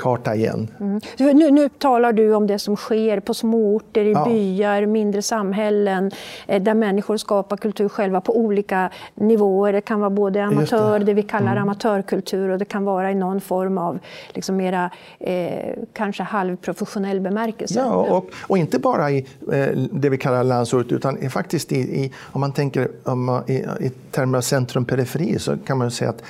karta 0.00 0.34
igen. 0.34 0.68
Mm. 0.80 1.00
Nu, 1.16 1.50
nu, 1.50 1.68
talar 1.68 2.12
du 2.12 2.34
om 2.34 2.46
det 2.46 2.58
som 2.58 2.76
sker 2.76 3.20
på 3.20 3.34
småorter, 3.34 4.04
i 4.04 4.12
ja. 4.12 4.24
byar, 4.24 4.86
mindre 4.86 5.22
samhällen 5.22 6.10
eh, 6.46 6.62
där 6.62 6.74
människor 6.74 7.16
skapar 7.16 7.56
kultur 7.56 7.88
själva 7.88 8.20
på 8.20 8.38
olika 8.38 8.90
nivåer. 9.14 9.72
Det 9.72 9.80
kan 9.80 10.00
vara 10.00 10.10
både 10.10 10.44
amatör, 10.44 10.98
det. 10.98 11.04
det. 11.04 11.14
vi 11.14 11.22
kallar 11.22 11.52
mm. 11.52 11.62
amatörkultur 11.62 12.48
och 12.48 12.58
det 12.58 12.64
kan 12.64 12.84
vara 12.84 13.10
i 13.10 13.14
någon 13.14 13.40
form 13.40 13.78
av 13.78 13.98
liksom 14.34 14.56
mera 14.56 14.90
eh, 15.18 15.74
kanske 15.92 16.22
halvprofessionell 16.22 17.20
bemärkelse. 17.20 17.78
Ja, 17.78 17.94
och, 17.94 18.30
och 18.48 18.58
inte 18.58 18.78
bara 18.78 19.10
i 19.10 19.26
eh, 19.52 19.68
det 19.92 20.08
vi 20.08 20.18
kallar 20.18 20.44
landsort 20.44 20.92
utan 20.92 21.30
faktiskt 21.30 21.72
i, 21.72 21.78
i, 21.78 22.12
om 22.32 22.40
man 22.40 22.52
tänker 22.52 22.90
om, 23.04 23.42
i, 23.46 23.52
i 23.80 23.90
termer 24.10 24.38
av 24.38 24.42
centrum-periferi 24.42 25.38
så 25.38 25.56
kan 25.66 25.78
man 25.78 25.90
säga 25.90 26.10
att 26.10 26.22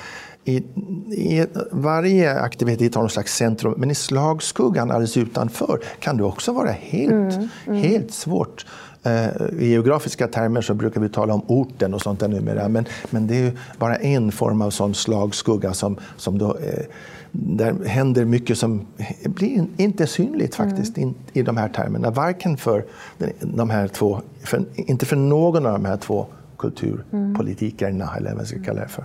i, 0.44 0.56
i, 0.56 1.46
varje 1.70 2.40
aktivitet 2.40 2.94
har 2.94 3.02
någon 3.02 3.10
slags 3.10 3.36
centrum, 3.36 3.74
men 3.76 3.90
i 3.90 3.94
slagskuggan 3.94 4.90
alldeles 4.90 5.16
utanför 5.16 5.80
kan 5.98 6.16
det 6.16 6.24
också 6.24 6.52
vara 6.52 6.70
helt, 6.70 7.12
mm, 7.12 7.48
mm. 7.66 7.82
helt 7.82 8.12
svårt 8.12 8.66
I 9.58 9.66
geografiska 9.66 10.28
termer 10.28 10.60
så 10.60 10.74
brukar 10.74 11.00
vi 11.00 11.08
tala 11.08 11.34
om 11.34 11.42
orten 11.46 11.94
och 11.94 12.02
sånt 12.02 12.20
där 12.20 12.28
numera. 12.28 12.68
Men, 12.68 12.84
men 13.10 13.26
det 13.26 13.36
är 13.36 13.52
bara 13.78 13.96
en 13.96 14.32
form 14.32 14.62
av 14.62 14.70
sån 14.70 14.94
slagskugga 14.94 15.72
som, 15.72 15.96
som 16.16 16.38
då, 16.38 16.56
eh, 16.56 16.84
där 17.32 17.84
händer 17.84 18.24
mycket 18.24 18.58
som 18.58 18.86
blir 19.24 19.66
inte 19.76 20.06
synligt 20.06 20.54
faktiskt 20.54 20.96
mm. 20.96 21.14
i 21.32 21.42
de 21.42 21.56
här 21.56 21.68
termerna. 21.68 22.10
Varken 22.10 22.56
för 22.56 22.84
de 23.40 23.70
här 23.70 23.88
två, 23.88 24.20
för, 24.42 24.64
inte 24.74 25.06
för 25.06 25.16
någon 25.16 25.66
av 25.66 25.72
de 25.72 25.84
här 25.84 25.96
två 25.96 26.26
kulturpolitikerna, 26.58 28.04
mm. 28.04 28.16
eller 28.16 28.30
vad 28.30 28.36
man 28.36 28.46
ska 28.46 28.62
kalla 28.62 28.80
det 28.80 28.88
för. 28.88 29.04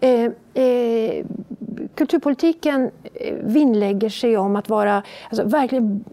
Eh, 0.00 0.30
eh, 0.64 1.24
kulturpolitiken 1.94 2.90
eh, 3.14 3.34
vinnlägger 3.34 4.08
sig 4.08 4.36
om 4.36 4.56
att 4.56 4.68
vara, 4.68 5.02
alltså 5.28 5.44
verkligen 5.44 6.04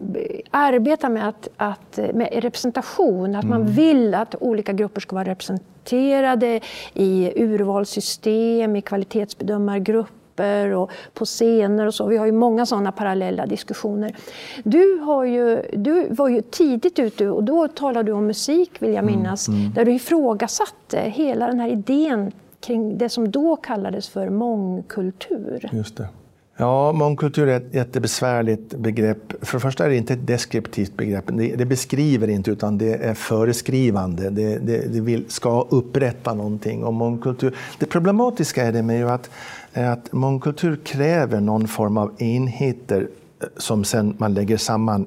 arbeta 0.50 1.08
med, 1.08 1.28
att, 1.28 1.48
att, 1.56 1.98
med 2.14 2.28
representation. 2.32 3.36
Att 3.36 3.44
mm. 3.44 3.58
man 3.58 3.66
vill 3.72 4.14
att 4.14 4.34
olika 4.40 4.72
grupper 4.72 5.00
ska 5.00 5.16
vara 5.16 5.28
representerade 5.28 6.60
i 6.94 7.32
urvalssystem, 7.36 8.76
i 8.76 8.82
kvalitetsbedömargrupper 8.82 10.70
och 10.70 10.90
på 11.14 11.24
scener 11.24 11.86
och 11.86 11.94
så. 11.94 12.06
Vi 12.06 12.16
har 12.16 12.26
ju 12.26 12.32
många 12.32 12.66
sådana 12.66 12.92
parallella 12.92 13.46
diskussioner. 13.46 14.16
Du, 14.64 14.98
har 14.98 15.24
ju, 15.24 15.62
du 15.72 16.06
var 16.10 16.28
ju 16.28 16.40
tidigt 16.40 16.98
ute 16.98 17.28
och 17.28 17.44
då 17.44 17.68
talade 17.68 18.02
du 18.02 18.12
om 18.12 18.26
musik, 18.26 18.70
vill 18.78 18.90
jag 18.90 19.02
mm, 19.04 19.16
minnas, 19.16 19.48
mm, 19.48 19.60
mm. 19.60 19.72
där 19.72 19.84
du 19.84 19.92
ifrågasatte 19.92 20.98
hela 21.00 21.46
den 21.46 21.60
här 21.60 21.68
idén 21.68 22.32
kring 22.64 22.98
det 22.98 23.08
som 23.08 23.30
då 23.30 23.56
kallades 23.56 24.08
för 24.08 24.30
mångkultur. 24.30 25.70
Just 25.72 25.96
det. 25.96 26.08
Ja, 26.56 26.92
mångkultur 26.92 27.48
är 27.48 27.56
ett 27.56 27.74
jättebesvärligt 27.74 28.74
begrepp. 28.74 29.46
För 29.46 29.58
det 29.58 29.60
första 29.62 29.84
är 29.84 29.88
det 29.88 29.96
inte 29.96 30.12
ett 30.12 30.26
deskriptivt 30.26 30.96
begrepp. 30.96 31.24
Det, 31.26 31.56
det 31.56 31.64
beskriver 31.64 32.28
inte, 32.28 32.50
utan 32.50 32.78
det 32.78 32.94
är 32.94 33.14
föreskrivande. 33.14 34.30
Det, 34.30 34.58
det, 34.58 34.92
det 34.92 35.00
vill, 35.00 35.24
ska 35.28 35.66
upprätta 35.70 36.34
någonting. 36.34 36.84
om 36.84 36.94
mångkultur, 36.94 37.54
det 37.78 37.86
problematiska 37.86 38.64
är 38.64 38.72
det 38.72 38.82
med 38.82 39.06
att, 39.06 39.30
att 39.72 40.12
mångkultur 40.12 40.76
kräver 40.76 41.40
någon 41.40 41.68
form 41.68 41.96
av 41.98 42.22
enheter 42.22 43.08
eh, 43.42 43.48
som 43.56 43.84
sen 43.84 44.14
man 44.18 44.34
lägger 44.34 44.56
samman 44.56 45.06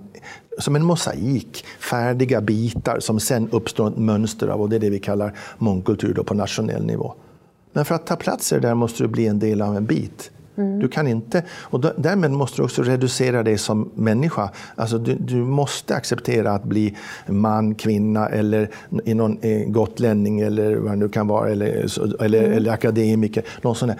som 0.59 0.75
en 0.75 0.83
mosaik, 0.83 1.65
färdiga 1.79 2.41
bitar 2.41 2.99
som 2.99 3.19
sen 3.19 3.49
uppstår 3.51 3.87
ett 3.87 3.97
mönster 3.97 4.47
av. 4.47 4.61
Och 4.61 4.69
det 4.69 4.75
är 4.75 4.79
det 4.79 4.89
vi 4.89 4.99
kallar 4.99 5.33
mångkultur 5.57 6.13
på 6.13 6.33
nationell 6.33 6.85
nivå. 6.85 7.13
Men 7.77 7.85
för 7.85 7.95
att 7.95 8.05
ta 8.05 8.15
plats 8.15 8.49
där 8.49 8.73
måste 8.73 9.03
du 9.03 9.07
bli 9.07 9.27
en 9.27 9.39
del 9.39 9.61
av 9.61 9.77
en 9.77 9.85
bit. 9.85 10.31
Mm. 10.55 10.79
Du 10.79 10.87
kan 10.87 11.07
inte, 11.07 11.43
och 11.51 11.79
därmed 11.97 12.31
måste 12.31 12.57
du 12.57 12.63
också 12.63 12.83
reducera 12.83 13.43
dig 13.43 13.57
som 13.57 13.91
människa. 13.95 14.49
Alltså 14.75 14.97
du, 14.97 15.15
du 15.15 15.35
måste 15.35 15.95
acceptera 15.95 16.51
att 16.51 16.63
bli 16.63 16.97
man, 17.27 17.75
kvinna 17.75 18.29
eller 18.29 18.69
i 19.05 19.13
någon, 19.13 19.39
eh, 19.41 19.67
gotlänning 19.67 20.39
eller 20.39 20.75
vad 20.75 20.91
det 20.91 20.95
nu 20.95 21.09
kan 21.09 21.27
vara, 21.27 21.49
eller, 21.49 21.67
eller, 22.23 22.43
mm. 22.43 22.57
eller 22.57 22.71
akademiker. 22.71 23.43
Någon 23.61 23.75
sån 23.75 23.91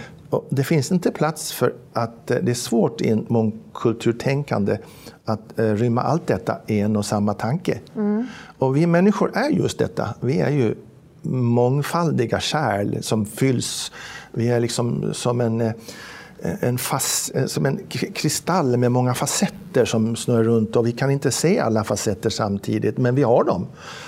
det 0.50 0.64
finns 0.64 0.92
inte 0.92 1.12
plats 1.12 1.54
för 1.54 1.74
att 1.94 2.32
eh, 2.32 2.38
det 2.42 2.52
är 2.52 2.56
svårt 2.56 3.02
i 3.02 3.10
en 3.10 3.26
mångkulturtänkande 3.30 4.78
att 5.26 5.60
eh, 5.60 5.66
rymma 5.66 6.02
allt 6.02 6.28
detta 6.28 6.58
i 6.68 6.80
en 6.80 6.96
och 6.96 7.06
samma 7.06 7.34
tanke. 7.34 7.80
Mm. 7.96 8.28
Och 8.58 8.78
vi 8.78 8.88
människor 8.88 9.32
är 9.38 9.50
just 9.50 9.80
detta. 9.80 10.16
Vi 10.22 10.40
är 10.40 10.50
ju 10.50 10.76
mångfaldiga 11.22 12.40
kärl 12.40 13.02
som 13.02 13.26
fylls. 13.26 13.92
Vi 14.32 14.48
är 14.48 14.60
liksom 14.60 15.14
som 15.14 15.42
en, 15.42 15.62
eh, 15.62 15.74
en, 16.60 16.78
fast, 16.78 17.36
eh, 17.36 17.46
som 17.46 17.66
en 17.66 17.80
kristall 18.14 18.78
med 18.78 18.92
många 18.92 19.14
facetter 19.14 19.86
som 19.86 20.16
snurrar 20.16 20.44
runt 20.44 20.76
och 20.76 20.88
vi 20.88 20.92
kan 20.92 21.12
inte 21.12 21.32
se 21.32 21.60
alla 21.60 21.84
facetter 21.84 22.30
samtidigt, 22.30 22.98
men 22.98 23.16
vi 23.16 23.24
har 23.24 23.44
dem. 23.44 23.68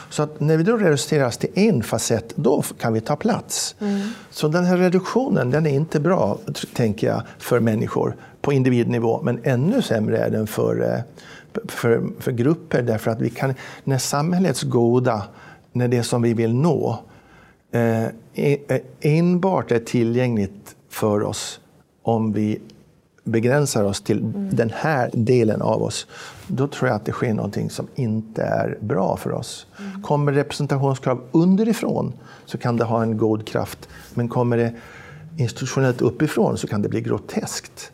Så 0.10 0.24
att 0.24 0.40
när 0.40 0.58
vi 0.58 0.64
då 0.64 0.78
reduceras 0.78 1.38
till 1.38 1.50
en 1.54 1.84
facett, 1.84 2.34
då 2.36 2.64
kan 2.80 2.94
vi 2.94 3.02
ta 3.02 3.16
plats. 3.16 3.76
Mm. 3.80 4.10
Så 4.32 4.48
den 4.48 4.66
här 4.66 4.78
reduktionen, 4.78 5.52
den 5.52 5.66
är 5.66 5.74
inte 5.74 6.00
bra, 6.00 6.38
tänker 6.74 7.08
jag, 7.08 7.22
för 7.40 7.60
människor 7.60 8.16
på 8.42 8.54
individnivå, 8.54 9.22
men 9.24 9.40
ännu 9.44 9.82
sämre 9.82 10.18
är 10.18 10.30
den 10.30 10.48
för, 10.48 10.94
eh, 10.94 11.00
för, 11.68 12.04
för 12.20 12.32
grupper, 12.32 12.82
därför 12.82 13.12
att 13.12 13.22
vi 13.22 13.30
kan, 13.30 13.54
när 13.84 13.98
samhällets 13.98 14.64
goda 14.64 15.24
när 15.72 15.88
det 15.88 16.04
som 16.04 16.22
vi 16.22 16.34
vill 16.34 16.54
nå 16.54 17.00
eh, 17.72 18.06
enbart 19.02 19.72
är 19.72 19.80
tillgängligt 19.80 20.76
för 20.90 21.24
oss 21.24 21.60
om 22.04 22.34
vi 22.34 22.60
begränsar 23.24 23.84
oss 23.84 24.02
till 24.02 24.20
mm. 24.20 24.56
den 24.56 24.72
här 24.76 25.10
delen 25.14 25.62
av 25.62 25.84
oss, 25.84 26.08
då 26.48 26.68
tror 26.68 26.88
jag 26.90 26.96
att 26.96 27.06
det 27.06 27.12
sker 27.12 27.34
någonting 27.34 27.70
som 27.70 27.88
inte 27.96 28.44
är 28.44 28.78
bra 28.82 29.18
för 29.18 29.32
oss. 29.32 29.68
Mm. 29.80 30.02
Kommer 30.02 30.32
representationskrav 30.32 31.22
underifrån 31.32 32.14
så 32.46 32.58
kan 32.58 32.78
det 32.78 32.84
ha 32.84 33.02
en 33.02 33.18
god 33.18 33.48
kraft, 33.48 33.90
men 34.14 34.28
kommer 34.28 34.58
det 34.58 34.74
institutionellt 35.38 36.02
uppifrån 36.02 36.58
så 36.58 36.68
kan 36.68 36.82
det 36.82 36.90
bli 36.90 37.02
groteskt. 37.02 37.92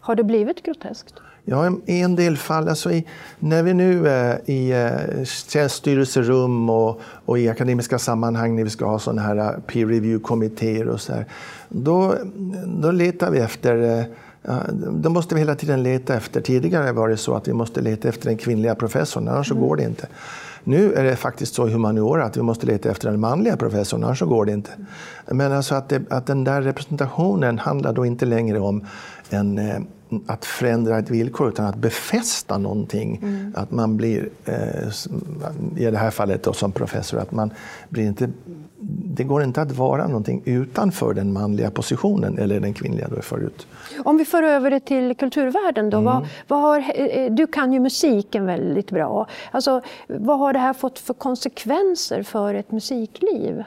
Har 0.00 0.14
det 0.14 0.24
blivit 0.24 0.62
groteskt? 0.62 1.14
Ja, 1.44 1.70
i 1.86 2.00
en 2.00 2.16
del 2.16 2.36
fall. 2.36 2.68
Alltså 2.68 2.92
i, 2.92 3.06
när 3.38 3.62
vi 3.62 3.74
nu 3.74 4.08
är 4.08 4.50
i 4.50 4.72
eh, 4.72 5.68
styrelserum 5.68 6.70
och, 6.70 7.00
och, 7.24 7.38
i 7.38 7.48
akademiska 7.48 7.98
sammanhang 7.98 8.56
när 8.56 8.64
vi 8.64 8.70
ska 8.70 8.86
ha 8.86 8.98
sådana 8.98 9.22
här 9.22 9.36
eh, 9.36 9.60
peer 9.66 9.86
review-kommittéer 9.86 10.88
och 10.88 11.00
så 11.00 11.12
här, 11.12 11.26
då, 11.68 12.14
då 12.66 12.90
letar 12.90 13.30
vi 13.30 13.38
efter 13.38 13.98
eh, 13.98 14.04
då 14.90 15.10
måste 15.10 15.34
vi 15.34 15.40
hela 15.40 15.54
tiden 15.54 15.82
leta 15.82 16.14
efter. 16.14 16.40
Tidigare 16.40 16.92
var 16.92 17.08
det 17.08 17.16
så 17.16 17.34
att 17.34 17.48
vi 17.48 17.52
måste 17.52 17.80
leta 17.80 18.08
efter 18.08 18.28
den 18.28 18.36
kvinnliga 18.36 18.74
professorn, 18.74 19.28
annars 19.28 19.50
mm. 19.50 19.62
går 19.62 19.76
det 19.76 19.82
inte. 19.82 20.06
Nu 20.64 20.94
är 20.94 21.04
det 21.04 21.16
faktiskt 21.16 21.54
så 21.54 21.68
i 21.68 21.72
humaniora 21.72 22.24
att 22.24 22.36
vi 22.36 22.42
måste 22.42 22.66
leta 22.66 22.90
efter 22.90 23.10
den 23.10 23.20
manliga 23.20 23.56
professorn, 23.56 24.04
annars 24.04 24.20
går 24.20 24.46
det 24.46 24.52
inte. 24.52 24.70
Men 25.26 25.52
alltså 25.52 25.74
att, 25.74 25.88
det, 25.88 26.02
att 26.10 26.26
den 26.26 26.44
där 26.44 26.62
representationen 26.62 27.58
handlar 27.58 27.92
då 27.92 28.06
inte 28.06 28.26
längre 28.26 28.60
om 28.60 28.86
en, 29.30 29.86
att 30.26 30.44
förändra 30.44 30.98
ett 30.98 31.10
villkor 31.10 31.48
utan 31.48 31.66
att 31.66 31.76
befästa 31.76 32.58
någonting. 32.58 33.20
Mm. 33.22 33.52
Att 33.56 33.70
man 33.70 33.96
blir, 33.96 34.28
eh, 34.44 34.88
i 35.76 35.90
det 35.90 35.98
här 35.98 36.10
fallet 36.10 36.42
då, 36.42 36.52
som 36.52 36.72
professor, 36.72 37.18
att 37.18 37.32
man 37.32 37.50
blir 37.88 38.06
inte 38.06 38.28
det 38.86 39.24
går 39.24 39.42
inte 39.42 39.62
att 39.62 39.72
vara 39.72 40.06
någonting 40.06 40.42
utanför 40.44 41.14
den 41.14 41.32
manliga 41.32 41.70
positionen 41.70 42.38
eller 42.38 42.60
den 42.60 42.74
kvinnliga 42.74 43.08
då 43.08 43.22
förut. 43.22 43.66
Om 44.04 44.16
vi 44.16 44.24
för 44.24 44.42
över 44.42 44.70
det 44.70 44.80
till 44.80 45.16
kulturvärlden 45.16 45.90
då. 45.90 45.98
Mm. 45.98 46.04
Vad, 46.04 46.26
vad 46.48 46.60
har, 46.60 46.78
eh, 46.94 47.32
du 47.32 47.46
kan 47.46 47.72
ju 47.72 47.80
musiken 47.80 48.46
väldigt 48.46 48.90
bra. 48.90 49.26
Alltså, 49.50 49.80
vad 50.06 50.38
har 50.38 50.52
det 50.52 50.58
här 50.58 50.72
fått 50.72 50.98
för 50.98 51.14
konsekvenser 51.14 52.22
för 52.22 52.54
ett 52.54 52.72
musikliv? 52.72 53.64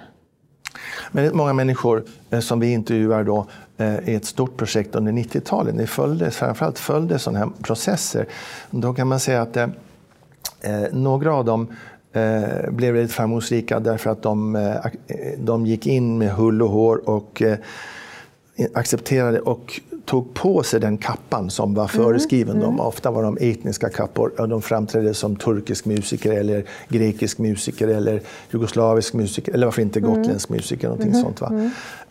Väldigt 1.12 1.34
många 1.34 1.54
människor 1.54 2.04
eh, 2.30 2.40
som 2.40 2.60
vi 2.60 2.72
intervjuar 2.72 3.24
då, 3.24 3.48
eh, 3.78 4.10
i 4.10 4.16
ett 4.16 4.26
stort 4.26 4.58
projekt 4.58 4.96
under 4.96 5.12
90-talet, 5.12 5.76
ni 5.76 5.88
följde, 5.88 6.32
framförallt 6.32 6.80
följde 6.80 7.20
sådana 7.20 7.40
här 7.40 7.50
processer. 7.63 8.26
Då 8.72 8.94
kan 8.94 9.08
man 9.08 9.20
säga 9.20 9.42
att 9.42 9.58
eh, 9.58 9.68
eh 10.62 10.88
några 10.92 11.34
av 11.34 11.46
dem 11.46 11.68
eh, 12.13 12.72
blev 12.72 12.94
väldigt 12.94 13.12
framgångsrika 13.12 13.80
därför 13.80 14.10
att 14.10 14.22
de, 14.22 14.56
eh, 14.56 14.76
de 15.38 15.66
gick 15.66 15.88
in 15.88 16.18
med 16.18 16.32
hull 16.32 16.62
och 16.62 16.70
hår 16.70 17.10
och 17.10 17.42
eh, 17.42 17.58
accepterade 18.74 19.40
och 19.40 19.82
tog 20.08 20.34
på 20.34 20.63
sig 20.63 20.80
den 20.80 20.98
kappan 20.98 21.50
som 21.50 21.74
var 21.74 21.84
mm, 21.84 22.06
föreskriven 22.06 22.56
mm. 22.56 22.63
dem. 22.63 22.80
Ofta 22.80 23.12
var 23.12 23.24
de 23.24 23.38
etniska 23.41 23.89
kappor. 23.89 24.48
De 24.48 24.62
framträdde 24.62 25.13
som 25.13 25.36
turkisk 25.36 25.86
musiker 25.86 26.32
eller 26.32 26.65
grekisk 26.89 27.38
musiker 27.38 27.88
eller 27.88 28.22
jugoslavisk 28.52 29.13
musiker 29.13 29.54
eller 29.54 29.67
varför 29.67 29.82
inte 29.82 30.00
mm. 30.00 30.13
gotländsk 30.13 30.50
musiker. 30.50 30.88
Någonting 30.88 31.12
mm. 31.12 31.22
sånt, 31.22 31.41
va? 31.41 31.48
Mm. 31.48 31.70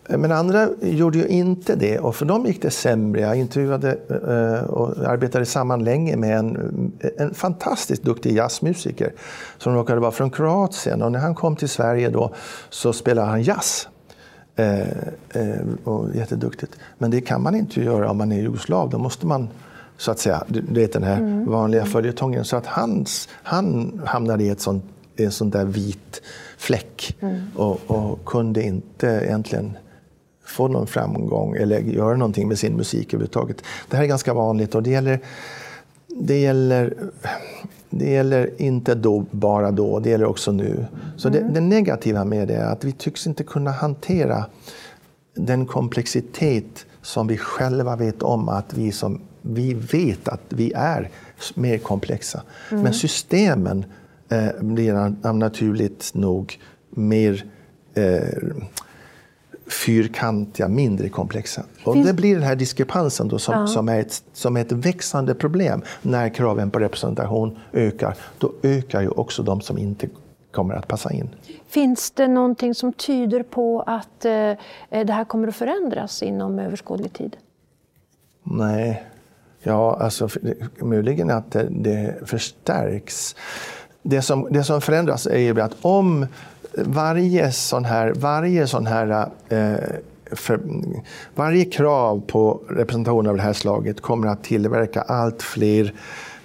Men 0.09 0.31
andra 0.31 0.69
gjorde 0.81 1.17
ju 1.17 1.27
inte 1.27 1.75
det 1.75 1.99
och 1.99 2.15
för 2.15 2.25
dem 2.25 2.45
gick 2.45 2.61
det 2.61 2.71
sämre. 2.71 3.21
Jag 3.21 3.35
intervjuade 3.35 3.97
eh, 4.09 4.69
och 4.69 4.97
arbetade 5.07 5.45
samman 5.45 5.83
länge 5.83 6.15
med 6.15 6.37
en, 6.37 6.91
en 7.17 7.33
fantastiskt 7.33 8.03
duktig 8.03 8.35
jazzmusiker 8.35 9.13
som 9.57 9.75
råkade 9.75 9.99
vara 9.99 10.11
från 10.11 10.31
Kroatien 10.31 11.01
och 11.01 11.11
när 11.11 11.19
han 11.19 11.35
kom 11.35 11.55
till 11.55 11.69
Sverige 11.69 12.09
då 12.09 12.33
så 12.69 12.93
spelade 12.93 13.27
han 13.27 13.41
jazz. 13.41 13.87
Eh, 14.59 14.81
eh, 15.29 15.59
och 15.83 16.15
jätteduktigt. 16.15 16.71
Men 16.97 17.11
det 17.11 17.21
kan 17.21 17.41
man 17.43 17.55
inte 17.55 17.81
göra 17.81 18.09
om 18.11 18.17
man 18.17 18.31
är 18.31 18.41
jugoslav. 18.41 18.89
Då 18.89 18.97
måste 18.97 19.25
man 19.25 19.49
så 19.97 20.11
att 20.11 20.19
säga, 20.19 20.43
du 20.47 20.61
vet 20.61 20.93
den 20.93 21.03
här 21.03 21.17
mm. 21.17 21.51
vanliga 21.51 21.85
följetongen. 21.85 22.45
Så 22.45 22.57
att 22.57 22.65
hans, 22.65 23.29
han 23.43 24.01
hamnade 24.05 24.43
i 24.43 24.49
ett 24.49 24.61
sånt, 24.61 24.83
en 25.15 25.31
sån 25.31 25.49
där 25.49 25.65
vit 25.65 26.21
fläck 26.57 27.17
mm. 27.19 27.41
och, 27.55 27.79
och, 27.87 28.25
kunde 28.25 28.63
inte 28.63 29.07
egentligen 29.07 29.77
få 30.45 30.67
någon 30.67 30.87
framgång 30.87 31.55
eller 31.55 31.79
göra 31.79 32.15
någonting 32.15 32.47
med 32.47 32.59
sin 32.59 32.73
musik 32.73 33.13
överhuvudtaget. 33.13 33.63
Det 33.89 33.97
här 33.97 34.03
är 34.03 34.07
ganska 34.07 34.33
vanligt 34.33 34.75
och 34.75 34.83
det 34.83 34.89
gäller, 34.89 35.19
det 36.07 36.39
gäller 36.39 36.93
det 37.89 38.09
gäller 38.09 38.61
inte 38.61 38.95
då, 38.95 39.25
bara 39.31 39.71
då, 39.71 39.99
det 39.99 40.09
gäller 40.09 40.25
också 40.25 40.51
nu. 40.51 40.85
Så 41.17 41.27
mm. 41.27 41.41
det, 41.41 41.53
det, 41.53 41.61
negativa 41.61 42.25
med 42.25 42.47
det 42.47 42.55
är 42.55 42.71
att 42.71 42.83
vi 42.83 42.91
tycks 42.91 43.27
inte 43.27 43.43
kunna 43.43 43.71
hantera 43.71 44.45
den 45.35 45.65
komplexitet 45.65 46.85
som 47.01 47.27
vi 47.27 47.37
själva 47.37 47.95
vet 47.95 48.23
om 48.23 48.49
att 48.49 48.73
vi, 48.73 48.91
som, 48.91 49.21
vi 49.41 49.73
vet 49.73 50.27
att 50.27 50.41
vi 50.49 50.73
är 50.75 51.09
mer 51.55 51.77
komplexa. 51.77 52.43
Mm. 52.71 52.83
Men 52.83 52.93
systemen 52.93 53.85
eh, 54.29 54.61
blir 54.61 55.33
naturligt 55.33 56.11
nog 56.13 56.59
mer 56.89 57.45
eh, 57.93 58.53
fyrkantiga, 59.69 60.67
mindre 60.67 61.09
komplexa. 61.09 61.63
Och 61.83 61.93
Finns... 61.93 62.07
det 62.07 62.13
blir 62.13 62.35
den 62.35 62.43
här 62.43 62.55
diskrepansen 62.55 63.27
då 63.27 63.39
som, 63.39 63.59
ja. 63.59 63.67
som, 63.67 63.89
är 63.89 63.99
ett, 63.99 64.23
som 64.33 64.57
är 64.57 64.61
ett 64.61 64.71
växande 64.71 65.35
problem 65.35 65.81
när 66.01 66.29
kraven 66.29 66.71
på 66.71 66.79
representation 66.79 67.57
ökar. 67.73 68.17
Då 68.37 68.51
ökar 68.63 69.01
ju 69.01 69.09
också 69.09 69.43
de 69.43 69.61
som 69.61 69.77
inte 69.77 70.07
kommer 70.51 70.75
att 70.75 70.87
passa 70.87 71.13
in. 71.13 71.29
Finns 71.67 72.11
det 72.11 72.27
någonting 72.27 72.75
som 72.75 72.93
tyder 72.93 73.43
på 73.43 73.81
att 73.81 74.25
eh, 74.25 74.53
det 74.89 75.13
här 75.13 75.25
kommer 75.25 75.47
att 75.47 75.55
förändras 75.55 76.23
inom 76.23 76.59
överskådlig 76.59 77.13
tid? 77.13 77.37
Nej, 78.43 79.03
ja, 79.63 79.97
alltså 80.01 80.29
möjligen 80.81 81.29
att 81.29 81.51
det, 81.51 81.67
det 81.69 82.15
förstärks. 82.25 83.35
Det 84.01 84.21
som, 84.21 84.47
det 84.51 84.63
som 84.63 84.81
förändras 84.81 85.27
är 85.27 85.37
ju 85.37 85.61
att 85.61 85.75
om 85.81 86.27
varje 86.85 87.51
sån 87.51 87.85
här, 87.85 88.13
varje 88.15 88.67
sån 88.67 88.85
här 88.85 89.29
eh, 89.49 89.75
för, 90.31 90.59
varje 91.35 91.65
krav 91.65 92.21
på 92.27 92.61
representation 92.69 93.27
av 93.27 93.35
det 93.35 93.41
här 93.41 93.53
slaget 93.53 94.01
kommer 94.01 94.27
att 94.27 94.43
tillverka 94.43 95.01
allt 95.01 95.41
fler 95.41 95.93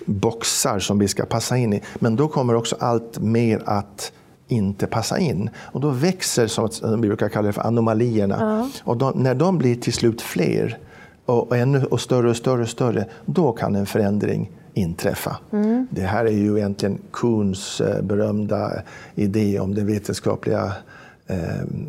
boxar 0.04 0.78
som 0.78 0.98
vi 0.98 1.08
ska 1.08 1.24
passa 1.24 1.56
in 1.56 1.72
i. 1.72 1.82
Men 1.94 2.16
då 2.16 2.28
kommer 2.28 2.54
också 2.54 2.76
allt 2.78 3.18
mer 3.18 3.62
att 3.64 4.12
inte 4.48 4.86
passa 4.86 5.18
in. 5.18 5.50
Och 5.56 5.80
då 5.80 5.90
växer, 5.90 6.46
som 6.46 7.00
vi 7.00 7.08
brukar 7.08 7.28
kalla 7.28 7.46
det, 7.46 7.52
för 7.52 7.62
anomalierna. 7.62 8.36
Ja. 8.40 8.70
Och 8.84 8.96
de, 8.96 9.22
när 9.22 9.34
de 9.34 9.58
blir 9.58 9.76
till 9.76 9.92
slut 9.92 10.22
fler 10.22 10.78
och, 11.26 11.48
och, 11.48 11.56
ännu, 11.56 11.84
och 11.84 12.00
större 12.00 12.30
och 12.30 12.36
större 12.36 12.62
och 12.62 12.68
större, 12.68 13.06
då 13.26 13.52
kan 13.52 13.76
en 13.76 13.86
förändring 13.86 14.50
inträffa. 14.74 15.36
Mm. 15.52 15.86
Det 15.90 16.02
här 16.02 16.24
är 16.24 16.30
ju 16.30 16.58
egentligen 16.58 16.98
Kuhns 17.12 17.80
eh, 17.80 18.02
berömda 18.02 18.72
idé 19.14 19.60
om 19.60 19.74
den 19.74 19.86
vetenskapliga 19.86 20.72
eh, 21.26 21.36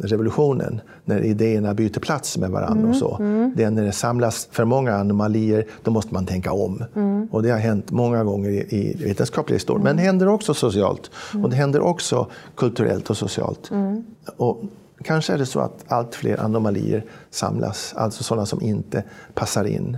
revolutionen, 0.02 0.82
när 1.06 1.20
idéerna 1.22 1.74
byter 1.74 2.00
plats 2.00 2.38
med 2.38 2.50
varandra. 2.50 2.80
Mm. 2.80 2.90
och 2.90 2.96
så. 2.96 3.18
Mm. 3.20 3.54
Det 3.56 3.64
är 3.64 3.72
när 3.72 3.84
det 3.84 3.92
samlas 3.92 4.48
för 4.52 4.66
många 4.66 4.96
anomalier, 4.96 5.66
då 5.84 5.92
måste 5.92 6.14
man 6.14 6.26
tänka 6.26 6.52
om. 6.52 6.84
Mm. 6.96 7.28
Och 7.32 7.44
det 7.44 7.50
har 7.50 7.60
hänt 7.60 7.92
många 7.92 8.24
gånger 8.24 8.50
i, 8.50 8.58
i 8.58 9.04
vetenskaplig 9.04 9.56
historia. 9.56 9.84
Men 9.84 9.96
det 9.96 10.02
händer 10.02 10.28
också 10.28 10.54
socialt. 10.54 11.12
Och 11.44 11.50
det 11.50 11.56
händer 11.56 11.82
också 11.82 12.28
kulturellt 12.56 13.10
och 13.10 13.18
socialt. 13.18 13.72
Och 14.38 14.64
kanske 15.04 15.34
är 15.34 15.38
det 15.38 15.46
så 15.46 15.60
att 15.60 15.86
allt 15.88 16.16
fler 16.16 16.40
anomalier 16.40 17.06
samlas, 17.32 17.94
alltså 17.98 18.24
sådana 18.24 18.46
som 18.46 18.62
inte 18.62 19.04
passar 19.34 19.66
in. 19.66 19.98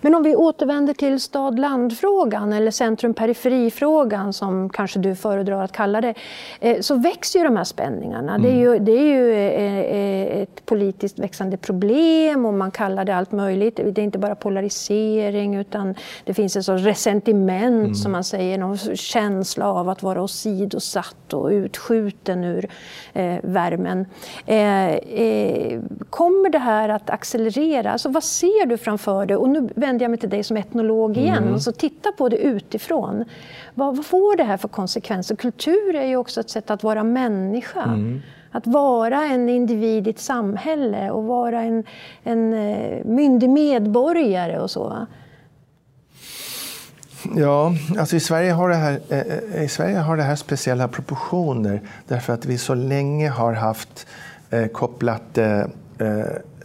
Men 0.00 0.14
om 0.14 0.22
vi 0.22 0.36
återvänder 0.36 0.94
till 0.94 1.20
stad-land-frågan 1.20 2.52
eller 2.52 2.70
centrum-periferi-frågan 2.70 4.32
som 4.32 4.70
kanske 4.70 4.98
du 4.98 5.14
föredrar 5.14 5.64
att 5.64 5.72
kalla 5.72 6.00
det, 6.00 6.14
eh, 6.60 6.80
så 6.80 6.94
växer 6.94 7.38
ju 7.38 7.44
de 7.44 7.56
här 7.56 7.64
spänningarna. 7.64 8.34
Mm. 8.34 8.42
Det 8.42 8.48
är 8.48 8.58
ju, 8.58 8.78
det 8.78 8.92
är 8.92 9.04
ju 9.04 9.32
eh, 9.32 9.78
eh, 9.78 10.42
ett 10.42 10.66
politiskt 10.66 11.18
växande 11.18 11.56
problem 11.56 12.46
och 12.46 12.54
man 12.54 12.70
kallar 12.70 13.04
det 13.04 13.16
allt 13.16 13.32
möjligt. 13.32 13.76
Det 13.76 13.98
är 13.98 14.04
inte 14.04 14.18
bara 14.18 14.34
polarisering 14.34 15.54
utan 15.54 15.94
det 16.24 16.34
finns 16.34 16.56
en 16.56 16.64
sorts 16.64 16.84
resentiment 16.84 17.84
mm. 17.84 17.94
som 17.94 18.12
man 18.12 18.24
säger, 18.24 18.58
någon 18.58 18.78
känsla 18.96 19.72
av 19.72 19.88
att 19.88 20.02
vara 20.02 20.22
åsidosatt 20.22 21.32
och 21.32 21.48
utskjuten 21.48 22.44
ur 22.44 22.68
eh, 23.12 23.36
värmen. 23.42 24.06
Eh, 24.46 25.80
kommer 26.10 26.50
det 26.50 26.58
här 26.58 26.88
att 26.88 27.10
accelerera? 27.10 27.92
Alltså, 27.92 28.08
vad 28.08 28.24
ser 28.24 28.66
du 28.66 28.76
framför 28.78 29.26
dig? 29.26 29.36
Och 29.36 29.48
nu 29.48 29.67
vänder 29.76 30.04
jag 30.04 30.10
mig 30.10 30.20
till 30.20 30.30
dig 30.30 30.44
som 30.44 30.56
etnolog 30.56 31.16
igen. 31.16 31.42
Mm. 31.42 31.54
Och 31.54 31.78
titta 31.78 32.12
på 32.12 32.28
det 32.28 32.36
utifrån. 32.36 33.24
Vad, 33.74 33.96
vad, 33.96 34.06
får 34.06 34.36
det 34.36 34.44
här 34.44 34.56
för 34.56 34.68
konsekvenser? 34.68 35.36
Kultur 35.36 35.94
är 35.94 36.06
ju 36.06 36.16
också 36.16 36.40
ett 36.40 36.50
sätt 36.50 36.70
att 36.70 36.82
vara 36.82 37.04
människa. 37.04 37.82
Mm. 37.82 38.20
Att 38.50 38.66
vara 38.66 39.24
en 39.24 39.48
individ 39.48 40.06
i 40.06 40.10
ett 40.10 40.20
samhälle 40.20 41.10
och 41.10 41.24
vara 41.24 41.62
en, 41.62 41.84
en 42.22 42.52
eh, 42.52 43.04
myndig 43.04 43.50
medborgare 43.50 44.58
och 44.58 44.70
så. 44.70 45.06
Ja, 47.36 47.74
alltså 47.98 48.16
i 48.16 48.20
Sverige, 48.20 48.52
har 48.52 48.68
det 48.68 48.74
här, 48.74 49.00
eh, 49.08 49.18
eh, 49.18 49.62
i 49.64 49.68
Sverige 49.68 49.98
har 49.98 50.16
det 50.16 50.22
här 50.22 50.36
speciella 50.36 50.88
proportioner 50.88 51.80
därför 52.08 52.32
att 52.32 52.46
vi 52.46 52.58
så 52.58 52.74
länge 52.74 53.28
har 53.28 53.52
haft 53.52 54.06
eh, 54.50 54.66
kopplat 54.66 55.38
eh, 55.38 55.62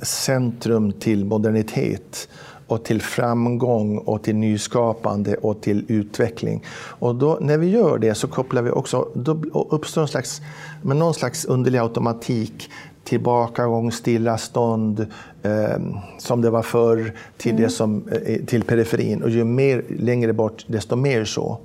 centrum 0.02 0.92
till 0.92 1.26
modernitet 1.26 2.30
och 2.74 2.84
till 2.84 3.02
framgång 3.02 3.98
och 3.98 4.24
till 4.24 4.36
nyskapande 4.36 5.36
och 5.36 5.62
till 5.62 5.86
utveckling. 5.88 6.64
Och 6.76 7.16
då, 7.16 7.38
när 7.42 7.58
vi 7.58 7.70
gör 7.70 7.98
det 7.98 8.16
så 8.16 8.28
kopplar 8.28 8.62
vi 8.62 8.72
också, 8.72 9.08
då 9.14 9.42
uppstår 9.70 10.02
en 10.02 10.08
slags, 10.08 10.42
med 10.82 10.98
någon 10.98 11.14
slags 11.14 11.46
underlig 11.46 11.80
automatik 11.80 12.70
tillbakagång, 13.04 13.92
stillastånd, 13.92 15.08
eh, 15.44 15.80
som 16.18 16.42
det 16.42 16.50
var 16.50 16.62
förr, 16.62 17.14
till, 17.38 17.52
mm. 17.52 17.64
det 17.64 17.70
som, 17.70 18.08
eh, 18.26 18.46
till 18.46 18.64
periferin. 18.64 19.24
Och 19.24 19.30
ju 19.30 19.44
mer 19.44 19.84
längre 20.00 20.34
bort, 20.34 20.66
desto 20.68 20.96
mer 20.96 21.26
så. 21.26 21.60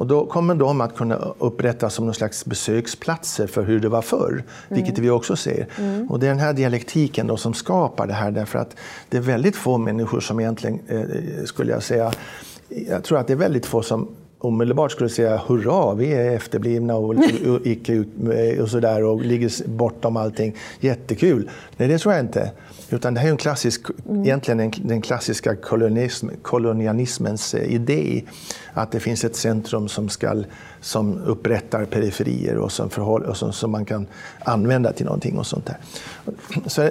Och 0.00 0.06
då 0.06 0.26
kommer 0.26 0.54
de 0.54 0.80
att 0.80 0.96
kunna 0.96 1.16
upprättas 1.38 1.94
som 1.94 2.04
någon 2.04 2.14
slags 2.14 2.44
besöksplatser 2.44 3.46
för 3.46 3.62
hur 3.62 3.80
det 3.80 3.88
var 3.88 4.02
förr, 4.02 4.32
mm. 4.32 4.44
vilket 4.68 4.98
vi 4.98 5.10
också 5.10 5.36
ser. 5.36 5.66
Mm. 5.78 6.10
Och 6.10 6.20
det 6.20 6.26
är 6.26 6.30
den 6.30 6.38
här 6.38 6.52
dialektiken 6.52 7.26
då 7.26 7.36
som 7.36 7.54
skapar 7.54 8.06
det 8.06 8.12
här, 8.12 8.30
därför 8.30 8.58
att 8.58 8.76
det 9.08 9.16
är 9.16 9.20
väldigt 9.20 9.56
få 9.56 9.78
människor 9.78 10.20
som 10.20 10.40
egentligen, 10.40 10.80
eh, 10.88 11.44
skulle 11.44 11.72
jag 11.72 11.82
säga, 11.82 12.12
jag 12.68 13.04
tror 13.04 13.18
att 13.18 13.26
det 13.26 13.32
är 13.32 13.36
väldigt 13.36 13.66
få 13.66 13.82
som 13.82 14.08
omedelbart 14.40 14.92
skulle 14.92 15.10
säga 15.10 15.36
hurra, 15.36 15.94
vi 15.94 16.12
är 16.12 16.30
efterblivna 16.30 16.96
och, 16.96 17.14
och, 17.46 17.66
icke, 17.66 18.04
och 18.60 18.68
sådär 18.68 19.04
och 19.04 19.24
ligger 19.24 19.68
bortom 19.68 20.16
allting. 20.16 20.56
Jättekul. 20.80 21.50
Nej, 21.76 21.88
det 21.88 21.98
tror 21.98 22.14
jag 22.14 22.24
inte. 22.24 22.50
Utan 22.90 23.14
det 23.14 23.20
här 23.20 23.26
är 23.26 23.30
en 23.32 23.36
klassisk, 23.36 23.86
mm. 24.08 24.24
egentligen 24.24 24.60
en, 24.60 24.72
den 24.82 25.02
klassiska 25.02 25.56
kolonialism, 25.56 26.28
kolonialismens 26.42 27.54
eh, 27.54 27.72
idé. 27.74 28.24
Att 28.72 28.92
det 28.92 29.00
finns 29.00 29.24
ett 29.24 29.36
centrum 29.36 29.88
som, 29.88 30.08
ska, 30.08 30.42
som 30.80 31.18
upprättar 31.18 31.84
periferier 31.84 32.56
och 32.56 32.72
som, 32.72 32.90
förhåll, 32.90 33.22
och 33.22 33.36
som, 33.36 33.52
som 33.52 33.70
man 33.70 33.84
kan 33.84 34.06
använda 34.44 34.92
till 34.92 35.06
någonting. 35.06 35.38
och 35.38 35.46
sånt 35.46 35.66
där. 35.66 35.76
Så 36.66 36.90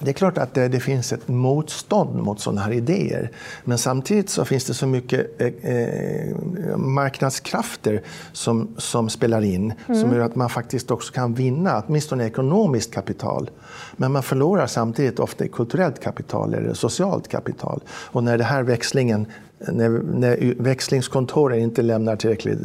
det 0.00 0.10
är 0.10 0.12
klart 0.12 0.38
att 0.38 0.54
det, 0.54 0.68
det, 0.68 0.80
finns 0.80 1.12
ett 1.12 1.28
motstånd 1.28 2.22
mot 2.22 2.40
sådana 2.40 2.60
här 2.60 2.72
idéer. 2.72 3.30
Men 3.64 3.78
samtidigt 3.78 4.30
så 4.30 4.44
finns 4.44 4.64
det 4.64 4.74
så 4.74 4.86
mycket 4.86 5.40
eh, 5.40 5.46
eh 5.46 6.36
marknadskrafter 6.76 8.02
som, 8.32 8.74
som 8.78 9.08
spelar 9.08 9.42
in. 9.42 9.72
Mm. 9.88 10.00
Som 10.00 10.12
gör 10.12 10.20
att 10.20 10.34
man 10.34 10.50
faktiskt 10.50 10.90
också 10.90 11.12
kan 11.12 11.34
vinna, 11.34 11.82
åtminstone 11.86 12.26
ekonomiskt 12.26 12.94
kapital. 12.94 13.50
Men 13.96 14.12
man 14.12 14.22
förlorar 14.22 14.66
samtidigt 14.66 15.18
ofta 15.18 15.48
kulturellt 15.48 16.00
kapital 16.00 16.54
eller 16.54 16.74
socialt 16.74 17.28
kapital. 17.28 17.80
Och 17.88 18.24
när 18.24 18.38
den 18.38 18.46
här 18.46 18.62
växlingen 18.62 19.26
när, 19.58 19.88
när 19.88 20.54
växlingskontoren 20.62 21.58
inte 21.58 21.82
lämnar 21.82 22.16
tillräckligt 22.16 22.58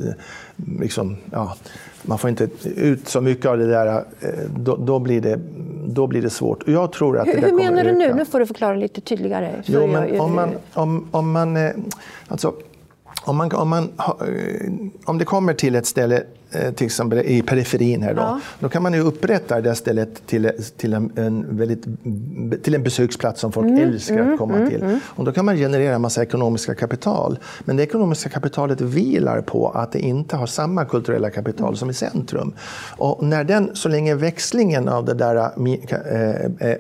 liksom, 0.80 1.18
ja, 1.32 1.56
man 2.02 2.18
får 2.18 2.30
inte 2.30 2.50
ut 2.76 3.08
så 3.08 3.22
mycket 3.22 3.46
av 3.46 3.58
det 3.58 3.68
där, 3.68 4.06
eh, 4.20 4.30
då, 4.58 4.76
då, 4.76 5.00
blir, 5.00 5.22
det, 5.22 5.40
då 5.86 6.08
blir 6.08 6.22
det 6.22 6.30
svårt. 6.30 6.64
jag 6.68 6.92
tror 6.92 7.20
att 7.20 7.28
hur, 7.28 7.34
det 7.34 7.48
hur 7.48 7.54
menar 7.54 7.84
du 7.84 7.92
nu? 7.92 8.14
Nu 8.14 8.26
får 8.26 8.40
du 8.40 8.46
förklara 8.46 8.76
lite 8.76 9.02
tydligare. 9.02 9.64
Jo, 9.66 9.88
men 9.88 10.20
om 10.20 10.36
man, 10.36 10.50
om, 10.74 11.08
om 11.12 11.32
man, 11.32 11.58
eh, 11.58 11.72
alltså, 12.28 12.54
om, 13.26 13.38
man, 13.38 13.52
om, 13.52 13.70
man, 13.70 13.84
eh, 13.98 14.72
om 15.06 15.18
det 15.18 15.26
kommer 15.26 15.54
till 15.54 15.76
ett 15.76 15.86
ställe 15.86 16.24
till 16.76 16.86
exempel 16.86 17.20
i 17.20 17.42
periferin 17.42 18.02
här 18.02 18.14
då, 18.14 18.22
ja. 18.22 18.40
då 18.60 18.70
kan 18.70 18.84
man 18.84 18.94
ju 18.94 19.00
upprätta 19.00 19.62
det 19.62 19.76
stället 19.76 20.28
till, 20.28 20.52
till, 20.78 20.94
en, 20.94 21.12
en, 21.16 21.58
väldigt, 21.58 21.84
till 22.64 22.76
en 22.76 22.84
besöksplats 22.84 23.42
som 23.42 23.52
folk 23.52 23.68
mm, 23.68 23.84
älskar 23.84 24.18
mm, 24.18 24.34
att 24.34 24.40
komma 24.40 24.56
mm, 24.56 24.70
till. 24.70 24.82
Mm. 24.82 25.00
Och 25.06 25.26
då 25.26 25.32
kan 25.32 25.46
man 25.46 25.56
generera 25.56 25.96
en 25.96 26.02
massa 26.02 26.24
ekonomiska 26.24 26.76
kapital. 26.76 27.40
Men 27.60 27.78
det 27.78 27.84
ekonomiska 27.84 28.30
kapitalet 28.30 28.82
vilar 28.82 29.42
på 29.42 29.70
att 29.70 29.92
det 29.92 30.00
inte 30.00 30.36
har 30.36 30.48
samma 30.48 30.86
kulturella 30.86 31.30
kapital 31.30 31.68
mm. 31.68 31.76
som 31.76 31.90
i 31.90 31.94
centrum. 31.94 32.54
Och 32.98 33.24
när 33.24 33.44
den, 33.44 33.70
så 33.74 33.90
länge 33.90 34.16
växlingen 34.16 34.90
av 34.90 35.06
det 35.06 35.14
där 35.14 35.36
äh, 35.36 35.52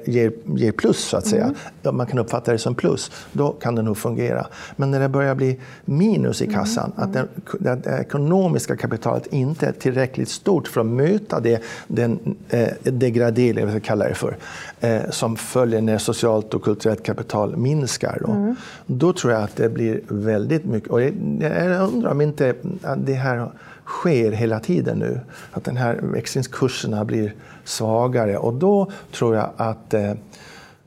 ger, 0.05 0.31
ger 0.55 0.71
plus, 0.71 0.99
så 0.99 1.17
att 1.17 1.27
säga, 1.27 1.53
mm. 1.83 1.97
man 1.97 2.07
kan 2.07 2.19
uppfatta 2.19 2.51
det 2.51 2.57
som 2.57 2.75
plus, 2.75 3.11
då 3.31 3.51
kan 3.51 3.75
det 3.75 3.81
nog 3.81 3.97
fungera. 3.97 4.47
Men 4.75 4.91
när 4.91 4.99
det 4.99 5.09
börjar 5.09 5.35
bli 5.35 5.59
minus 5.85 6.41
i 6.41 6.47
kassan, 6.47 6.91
att 6.95 7.13
det, 7.13 7.27
det 7.59 7.99
ekonomiska 7.99 8.75
kapitalet 8.75 9.27
inte 9.27 9.62
inte 9.67 9.79
tillräckligt 9.79 10.29
stort 10.29 10.67
för 10.67 10.81
att 10.81 10.87
möta 10.87 11.39
det, 11.39 11.63
den 11.87 12.35
eh, 12.49 12.69
degradering, 12.83 13.65
vad 13.65 13.75
jag 13.75 13.83
kallar 13.83 14.09
det 14.09 14.15
för, 14.15 14.37
eh, 14.79 15.09
som 15.09 15.35
följer 15.35 15.81
när 15.81 15.97
socialt 15.97 16.53
och 16.53 16.63
kulturellt 16.63 17.03
kapital 17.03 17.57
minskar. 17.57 18.17
Då, 18.25 18.31
mm. 18.31 18.55
då 18.85 19.13
tror 19.13 19.33
jag 19.33 19.43
att 19.43 19.55
det 19.55 19.69
blir 19.69 20.01
väldigt 20.07 20.65
mycket... 20.65 20.89
Och 20.89 21.01
jag, 21.01 21.13
jag 21.39 21.93
undrar 21.93 22.11
om 22.11 22.21
inte 22.21 22.55
det 22.97 23.13
här 23.13 23.47
sker 23.85 24.31
hela 24.31 24.59
tiden 24.59 24.99
nu. 24.99 25.19
Att 25.51 25.63
den 25.63 25.77
här 25.77 25.99
växlingskurserna 26.01 27.05
blir 27.05 27.33
svagare. 27.63 28.37
Och 28.37 28.53
då 28.53 28.91
tror 29.11 29.35
jag 29.35 29.49
att 29.57 29.93
eh, 29.93 30.13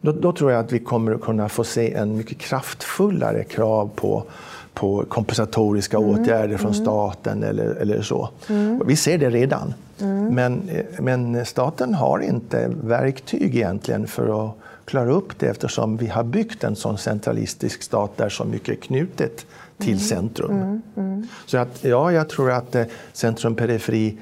då, 0.01 0.13
då, 0.13 0.33
tror 0.33 0.53
jag 0.53 0.61
att 0.61 0.73
vi 0.73 0.79
kommer 0.79 1.13
att 1.13 1.21
kunna 1.21 1.49
få 1.49 1.65
se 1.65 1.95
en 1.95 2.17
mycket 2.17 2.39
kraftfullare 2.39 3.45
krav 3.45 3.91
på 3.95 4.25
på 4.77 5.05
kompensatoriska 5.09 5.97
mm. 5.97 6.11
åtgärder 6.11 6.57
från 6.57 6.73
mm. 6.73 6.85
staten 6.85 7.43
eller, 7.43 7.65
eller 7.65 8.03
så. 8.03 8.29
Mm. 8.49 8.83
Vi 8.87 8.97
ser 8.97 9.19
det 9.19 9.31
redan. 9.31 9.75
Mm. 10.01 10.35
Men, 10.35 10.71
men 10.99 11.47
staten 11.47 11.95
har 11.95 12.19
inte 12.21 12.71
verktyg 12.83 13.57
egentligen 13.57 14.07
för 14.07 14.47
att 14.47 14.55
klara 14.85 15.11
upp 15.11 15.39
det 15.39 15.47
eftersom 15.47 15.97
vi 15.97 16.07
har 16.07 16.25
byggt 16.25 16.65
en 16.65 16.77
sån 16.77 16.99
centralistisk 16.99 17.83
stat 17.83 18.17
där 18.17 18.29
så 18.29 18.45
mycket 18.45 18.69
är 18.69 18.81
knutet 18.81 19.47
till 19.79 20.01
centrum. 20.01 20.83
Så 21.47 21.59
att, 21.59 21.85
ja, 21.85 22.13
jag 22.13 22.29
tror 22.29 22.51
att 22.51 22.75
eh, 22.75 22.85
centrum-periferi 23.13 24.19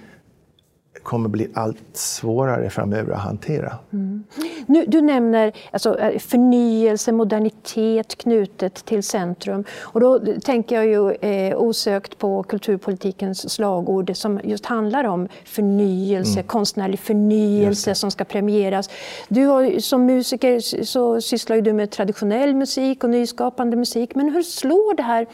kommer 1.05 1.29
bli 1.29 1.49
allt 1.55 1.79
svårare 1.93 2.71
framöver 2.71 3.13
att 3.13 3.21
hantera. 3.21 3.73
Mm. 3.93 4.25
Nu, 4.67 4.85
du 4.87 5.01
nämner 5.01 5.53
alltså, 5.71 5.99
eh, 5.99 6.19
förnyelse, 6.19 7.13
modernitet 7.13 8.19
knutet 8.19 8.75
till 8.75 9.03
centrum. 9.03 9.65
Och 9.81 10.01
då 10.01 10.21
tänker 10.45 10.77
jag 10.77 10.87
ju 10.87 11.13
eh, 11.13 11.57
osökt 11.59 12.19
på 12.19 12.43
kulturpolitikens 12.43 13.51
slagord 13.51 14.17
som 14.17 14.41
just 14.45 14.67
handlar 14.67 15.05
om 15.05 15.29
förnyelse, 15.45 16.33
mm. 16.33 16.47
konstnärlig 16.47 17.01
förnyelse 17.01 17.95
som 17.95 18.11
ska 18.11 18.25
premieras. 18.25 18.91
Du 19.29 19.47
har, 19.47 19.79
som 19.81 20.07
musiker 20.07 20.85
så 20.85 21.21
sysslar 21.21 21.61
du 21.61 21.73
med 21.73 21.91
traditionell 21.91 22.55
musik 22.55 23.05
och 23.05 23.11
nyskapande 23.11 23.77
musik. 23.77 24.15
Men 24.15 24.33
hur 24.33 24.43
slår 24.43 24.97
det 24.97 25.03
här, 25.03 25.27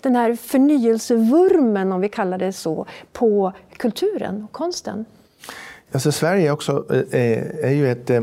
den 0.00 0.16
här 0.16 0.36
förnyelsevurmen, 0.36 1.92
om 1.92 2.00
vi 2.00 2.08
kallar 2.08 2.38
det 2.38 2.52
så, 2.52 2.86
på 3.12 3.52
kulturen 3.76 4.44
och 4.44 4.52
konsten? 4.52 5.04
Alltså 5.92 6.12
Sverige 6.12 6.50
också, 6.50 6.84
är, 7.10 7.64
är 7.64 7.70
ju 7.70 7.92
ett, 7.92 8.10
eh, 8.10 8.22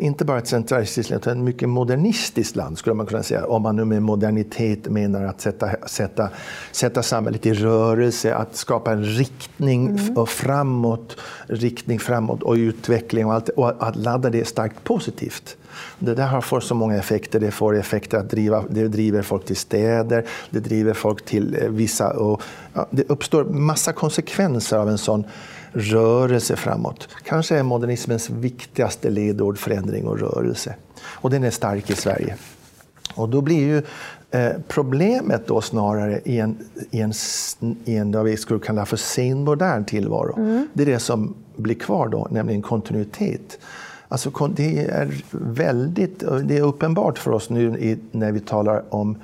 inte 0.00 0.24
bara 0.24 0.38
ett 0.38 0.46
centralistiskt 0.46 1.10
land, 1.10 1.22
utan 1.22 1.38
ett 1.38 1.44
mycket 1.44 1.68
modernistiskt 1.68 2.56
land 2.56 2.78
skulle 2.78 2.94
man 2.94 3.06
kunna 3.06 3.22
säga. 3.22 3.46
Om 3.46 3.62
man 3.62 3.76
nu 3.76 3.84
med 3.84 4.02
modernitet 4.02 4.88
menar 4.88 5.24
att 5.24 5.40
sätta, 5.40 5.70
sätta, 5.86 6.28
sätta 6.72 7.02
samhället 7.02 7.46
i 7.46 7.54
rörelse, 7.54 8.34
att 8.34 8.56
skapa 8.56 8.92
en 8.92 9.04
riktning 9.04 9.88
mm. 9.88 10.16
och 10.16 10.28
framåt, 10.28 11.16
riktning 11.46 11.98
framåt 11.98 12.42
och 12.42 12.54
utveckling 12.54 13.26
och, 13.26 13.32
allt, 13.32 13.48
och 13.48 13.86
att 13.88 13.96
ladda 13.96 14.30
det 14.30 14.48
starkt 14.48 14.84
positivt. 14.84 15.56
Det 15.98 16.14
där 16.14 16.40
får 16.40 16.60
så 16.60 16.74
många 16.74 16.96
effekter. 16.96 17.40
Det 17.40 17.50
får 17.50 17.76
effekter 17.76 18.18
att 18.18 18.30
driva, 18.30 18.64
det 18.70 18.88
driver 18.88 19.22
folk 19.22 19.44
till 19.44 19.56
städer, 19.56 20.26
det 20.50 20.60
driver 20.60 20.94
folk 20.94 21.24
till 21.24 21.58
eh, 21.62 21.68
vissa... 21.68 22.10
Och, 22.10 22.42
ja, 22.74 22.88
det 22.90 23.10
uppstår 23.10 23.44
massa 23.44 23.92
konsekvenser 23.92 24.76
av 24.76 24.88
en 24.88 24.98
sån 24.98 25.24
rörelse 25.72 26.56
framåt. 26.56 27.08
Kanske 27.24 27.56
är 27.56 27.62
modernismens 27.62 28.30
viktigaste 28.30 29.10
ledord 29.10 29.58
förändring 29.58 30.06
och 30.06 30.18
rörelse. 30.20 30.74
Och 31.04 31.30
den 31.30 31.44
är 31.44 31.50
stark 31.50 31.90
i 31.90 31.94
Sverige. 31.94 32.36
Och 33.14 33.28
då 33.28 33.40
blir 33.40 33.60
ju 33.60 33.82
eh, 34.30 34.52
problemet 34.68 35.46
då 35.46 35.60
snarare 35.60 36.20
i 36.24 36.38
en, 36.38 36.58
i 36.90 37.00
en, 37.00 37.12
i 37.84 37.96
en 37.96 38.12
vad 38.12 38.24
vi 38.24 38.36
skulle 38.36 38.60
kalla 38.60 38.86
för 38.86 38.96
senmodern 38.96 39.84
tillvaro. 39.84 40.34
Mm. 40.36 40.68
Det 40.72 40.82
är 40.82 40.86
det 40.86 40.98
som 40.98 41.34
blir 41.56 41.74
kvar 41.74 42.08
då, 42.08 42.28
nämligen 42.30 42.62
kontinuitet. 42.62 43.58
Alltså, 44.08 44.48
det 44.56 44.78
är 44.78 45.24
väldigt 45.30 46.24
det 46.44 46.58
är 46.58 46.62
uppenbart 46.62 47.18
för 47.18 47.30
oss 47.30 47.50
nu 47.50 47.98
när 48.10 48.32
vi 48.32 48.40
talar 48.40 48.84
om 48.90 49.16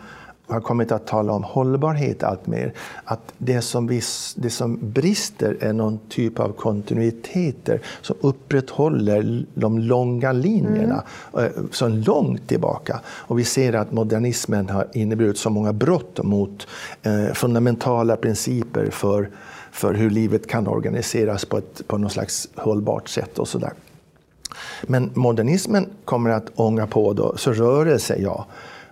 har 0.48 0.60
kommit 0.60 0.92
att 0.92 1.06
tala 1.06 1.32
om 1.32 1.42
hållbarhet 1.44 2.22
allt 2.22 2.46
mer. 2.46 2.72
Att 3.04 3.32
det 3.38 3.62
som, 3.62 3.86
vi, 3.86 4.02
det 4.36 4.50
som 4.50 4.78
brister 4.82 5.56
är 5.60 5.72
någon 5.72 5.98
typ 6.08 6.40
av 6.40 6.52
kontinuiteter 6.52 7.80
som 8.02 8.16
upprätthåller 8.20 9.46
de 9.54 9.78
långa 9.78 10.32
linjerna, 10.32 11.02
mm. 11.38 11.68
så 11.72 11.88
långt 11.88 12.48
tillbaka. 12.48 13.00
Och 13.06 13.38
vi 13.38 13.44
ser 13.44 13.72
att 13.72 13.92
modernismen 13.92 14.68
har 14.68 14.86
inneburit 14.92 15.38
så 15.38 15.50
många 15.50 15.72
brott 15.72 16.22
mot 16.22 16.66
eh, 17.02 17.34
fundamentala 17.34 18.16
principer 18.16 18.90
för, 18.90 19.30
för 19.72 19.94
hur 19.94 20.10
livet 20.10 20.46
kan 20.46 20.66
organiseras 20.66 21.44
på, 21.44 21.58
ett, 21.58 21.88
på 21.88 21.98
något 21.98 22.12
slags 22.12 22.48
hållbart 22.56 23.08
sätt. 23.08 23.38
och 23.38 23.48
så 23.48 23.58
där. 23.58 23.72
Men 24.82 25.10
modernismen 25.14 25.86
kommer 26.04 26.30
att 26.30 26.46
ånga 26.54 26.86
på 26.86 27.12
då, 27.12 27.36
så 27.36 27.52
rörelse, 27.52 28.16
ja. 28.18 28.46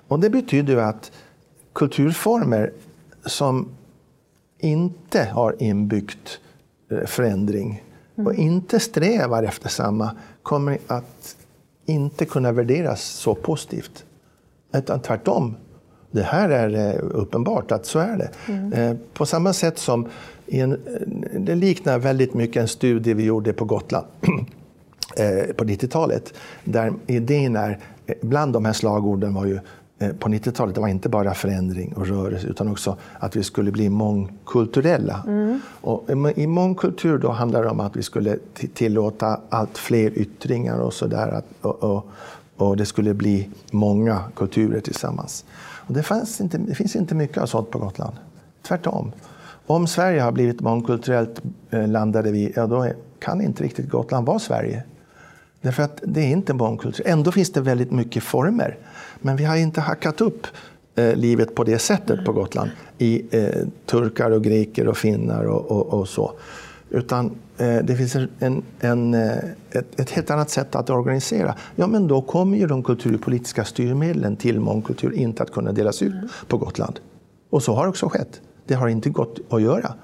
Och 0.09 0.21
det 0.21 0.31
betyder 0.31 0.77
att 0.77 1.11
kulturformer 1.77 2.73
som 3.25 3.69
inte 4.59 5.25
har 5.25 5.57
inbyggt 5.59 6.41
eh, 6.91 7.07
förändring 7.07 7.83
och 8.15 8.35
mm. 8.35 8.43
inte 8.43 8.81
strävar 8.81 9.43
efter 9.43 9.69
samma 9.69 10.11
kommer 10.43 10.79
att 10.87 11.37
inte 11.87 12.25
kunna 12.25 12.53
värderas 12.53 13.03
så 13.03 13.35
positivt. 13.35 14.05
Utan 14.75 15.01
tvärtom. 15.01 15.57
Det 16.11 16.23
här 16.23 16.49
är 16.51 16.95
eh, 16.95 17.01
uppenbart 17.03 17.73
att 17.73 17.87
så 17.87 17.99
är 17.99 18.17
det. 18.17 18.53
Mm. 18.53 18.73
Eh, 18.73 18.97
på 19.13 19.27
samma 19.27 19.53
sätt 19.53 19.79
som 19.79 20.09
en, 20.47 20.81
det 21.39 21.55
liknar 21.55 21.99
väldigt 21.99 22.35
mycket 22.35 22.61
en 22.61 22.69
studie 22.69 23.15
vi 23.15 23.25
gjorde 23.25 23.53
på 23.53 23.65
Gotland 23.65 24.07
på 25.57 25.65
90-talet. 25.65 26.35
Där 26.65 26.93
idén 27.07 27.57
är, 27.57 27.79
bland 28.21 28.53
de 28.53 28.65
här 28.65 28.73
slagorden 28.73 29.35
var 29.35 29.47
ju 29.47 29.61
på 29.99 30.29
90-talet, 30.29 30.75
det 30.75 30.81
var 30.81 30.89
inte 30.89 31.09
bara 31.09 31.35
förändring 31.35 31.93
och 31.97 32.07
rörelse 32.07 32.47
utan 32.47 32.69
också 32.69 32.97
att 33.19 33.37
vi 33.37 33.43
skulle 33.43 33.71
bli 33.71 33.89
mångkulturella. 33.89 35.25
Mm. 35.27 35.61
Och 35.81 36.11
I 36.37 36.47
mångkultur 36.47 37.19
då 37.19 37.31
handlar 37.31 37.63
det 37.63 37.69
om 37.69 37.81
att 37.81 37.97
vi 37.97 38.03
skulle 38.03 38.39
tillåta 38.75 39.41
allt 39.49 39.79
fler 39.79 40.19
yttringar 40.19 40.79
och 40.79 40.93
sådär. 40.93 41.43
Och, 41.61 41.83
och, 41.83 42.07
och, 42.57 42.77
det 42.77 42.87
skulle 42.87 43.15
bli 43.15 43.49
många 43.71 44.21
kulturer 44.35 44.81
tillsammans. 44.81 45.45
Och 45.59 45.95
det, 45.95 46.03
fanns 46.03 46.41
inte, 46.41 46.59
det 46.59 46.75
finns 46.75 46.97
inte 46.97 47.15
mycket 47.15 47.39
av 47.39 47.47
sånt 47.47 47.71
på 47.71 47.79
Gotland. 47.79 48.17
Tvärtom. 48.63 49.13
Om 49.67 49.87
Sverige 49.87 50.21
har 50.21 50.33
blivit 50.33 50.61
mångkulturellt 50.61 51.43
eh, 51.71 51.89
landade 51.89 52.31
vi, 52.31 52.53
ja 52.57 52.67
då 52.67 52.89
kan 53.19 53.41
inte 53.41 53.65
riktigt 53.65 53.89
Gotland 53.89 54.27
vara 54.27 54.39
Sverige. 54.39 54.83
Därför 55.67 55.83
att 55.83 56.01
det 56.05 56.21
är 56.21 56.31
inte 56.31 56.55
mångkultur. 56.55 57.07
Ändå 57.09 57.33
finns 57.33 57.53
det 57.53 57.61
väldigt 57.61 57.91
mycket 57.91 58.23
former. 58.23 58.79
Men 59.21 59.37
vi 59.37 59.45
har 59.45 59.57
inte 59.57 59.81
hackat 59.81 60.21
upp 60.21 60.47
eh, 60.95 61.15
livet 61.17 61.55
på 61.55 61.65
det 61.65 61.79
sättet 61.79 62.25
på 62.25 62.33
Gotland 62.33 62.71
i 62.99 63.23
eh, 63.31 63.67
turkar 63.87 64.31
och 64.31 64.45
greker 64.45 64.89
och 64.89 64.97
finnar 64.97 65.45
och, 65.45 65.71
och, 65.71 66.01
och 66.01 66.09
så. 66.09 66.33
Utan 66.91 67.27
eh, 67.57 67.77
det 67.77 67.97
finns 67.97 68.17
en, 68.39 68.63
en, 68.81 69.15
eh, 69.15 69.37
ett, 69.71 70.01
ett, 70.01 70.11
helt 70.11 70.31
annat 70.31 70.51
sätt 70.51 70.75
att 70.75 70.91
organisera. 70.91 71.55
Ja, 71.77 71.87
men 71.87 72.09
då 72.09 72.23
kommer 72.23 72.59
ju 72.59 72.67
de 72.67 72.83
kulturpolitiska 72.83 73.65
styrmedlen 73.65 74.37
till 74.37 74.61
mångkultur 74.61 75.13
inte 75.13 75.43
att 75.43 75.53
kunna 75.53 75.73
delas 75.73 76.03
ut 76.03 76.13
mm. 76.13 76.29
på 76.49 76.59
Gotland. 76.59 77.01
Och 77.51 77.63
så 77.63 77.75
har 77.75 77.87
också 77.87 78.09
skett. 78.09 78.41
Det 78.67 78.75
har 78.75 78.89
inte 78.89 79.11
gått 79.11 79.39
att 79.51 79.63
göra. 79.63 79.95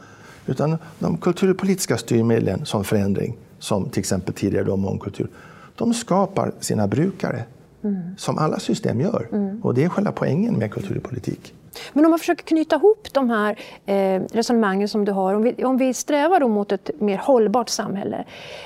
Utan 0.46 0.76
de 0.98 1.16
kulturpolitiska 1.16 1.96
styrmedlen 1.96 2.64
som 2.64 2.84
förändring, 2.84 3.36
som 3.58 3.88
till 3.88 4.00
exempel 4.00 4.34
tidigare 4.34 4.64
då 4.64 4.76
mångkultur, 4.76 5.28
de 5.76 5.94
skapar 5.94 6.52
sina 6.60 6.86
brukare. 6.86 7.44
Mm. 7.84 8.16
Som 8.16 8.38
alla 8.38 8.58
system 8.58 9.00
gör. 9.00 9.28
Mm. 9.32 9.60
Och 9.62 9.74
det 9.74 9.84
är 9.84 9.88
själva 9.88 10.12
poängen 10.12 10.54
med 10.54 10.70
kulturpolitik. 10.70 11.54
Men 11.92 12.04
om 12.04 12.10
man 12.10 12.18
försöker 12.18 12.44
knyta 12.44 12.76
ihop 12.76 13.08
de 13.12 13.30
här 13.30 13.58
eh, 13.86 14.22
resonemangen 14.32 14.88
som 14.88 15.04
du 15.04 15.12
har. 15.12 15.34
Om 15.34 15.42
vi, 15.42 15.64
om 15.64 15.76
vi 15.76 15.94
strävar 15.94 16.48
mot 16.48 16.72
ett 16.72 16.90
mer 16.98 17.18
hållbart 17.18 17.68
samhälle 17.68 18.24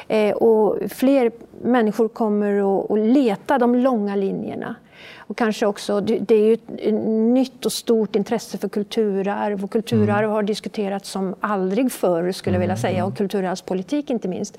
eh, 0.09 0.35
och 0.35 0.79
fler 0.89 1.31
människor 1.63 2.09
kommer 2.09 2.83
att 2.95 2.99
leta 2.99 3.59
de 3.59 3.75
långa 3.75 4.17
linjerna 4.17 4.75
och 5.17 5.37
kanske 5.37 5.67
också, 5.67 6.01
det 6.01 6.35
är 6.35 6.45
ju 6.45 6.55
ett 6.55 6.95
nytt 7.35 7.67
och 7.67 7.73
stort 7.73 8.17
intresse 8.17 8.59
för 8.59 8.69
kulturarv 8.69 9.65
och 9.65 9.71
kulturarv 9.71 10.25
mm. 10.25 10.31
har 10.31 10.43
diskuterats 10.43 11.11
som 11.11 11.35
aldrig 11.41 11.93
förr 11.93 12.33
skulle 12.33 12.55
jag 12.55 12.61
vilja 12.61 12.75
mm, 12.75 12.83
säga 12.83 13.05
och 13.05 13.17
kulturarvspolitik 13.17 14.11
inte 14.11 14.29
minst. 14.29 14.57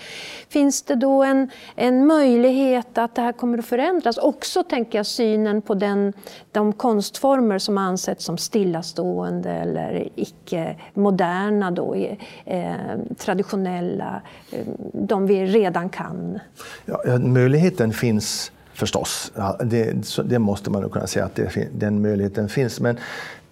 Finns 0.49 0.81
det 0.81 0.95
då 0.95 1.23
en, 1.23 1.49
en 1.75 2.07
möjlighet 2.07 2.97
att 2.97 3.15
det 3.15 3.21
här 3.21 3.31
kommer 3.31 3.57
att 3.57 3.65
förändras? 3.65 4.17
Också 4.17 4.63
tänker 4.63 4.99
jag 4.99 5.05
synen 5.05 5.61
på 5.61 5.73
den, 5.73 6.13
de 6.51 6.73
konstformer 6.73 7.59
som 7.59 7.77
ansetts 7.77 8.25
som 8.25 8.37
stillastående 8.37 9.51
eller 9.51 10.09
icke-moderna, 10.15 11.71
då, 11.71 11.95
eh, 12.45 12.73
traditionella, 13.17 14.21
eh, 14.51 14.65
de 14.93 15.27
vi 15.27 15.45
redan 15.45 15.89
kan. 15.89 16.39
Ja, 16.85 17.17
möjligheten 17.17 17.93
finns 17.93 18.51
Förstås, 18.77 19.31
ja, 19.35 19.57
det, 19.63 19.93
det, 20.25 20.39
måste 20.39 20.69
man 20.69 20.81
nog 20.81 20.91
kunna 20.91 21.07
säga 21.07 21.25
att 21.25 21.35
det, 21.35 21.67
den 21.77 22.01
möjligheten 22.01 22.49
finns. 22.49 22.79
Men 22.79 22.97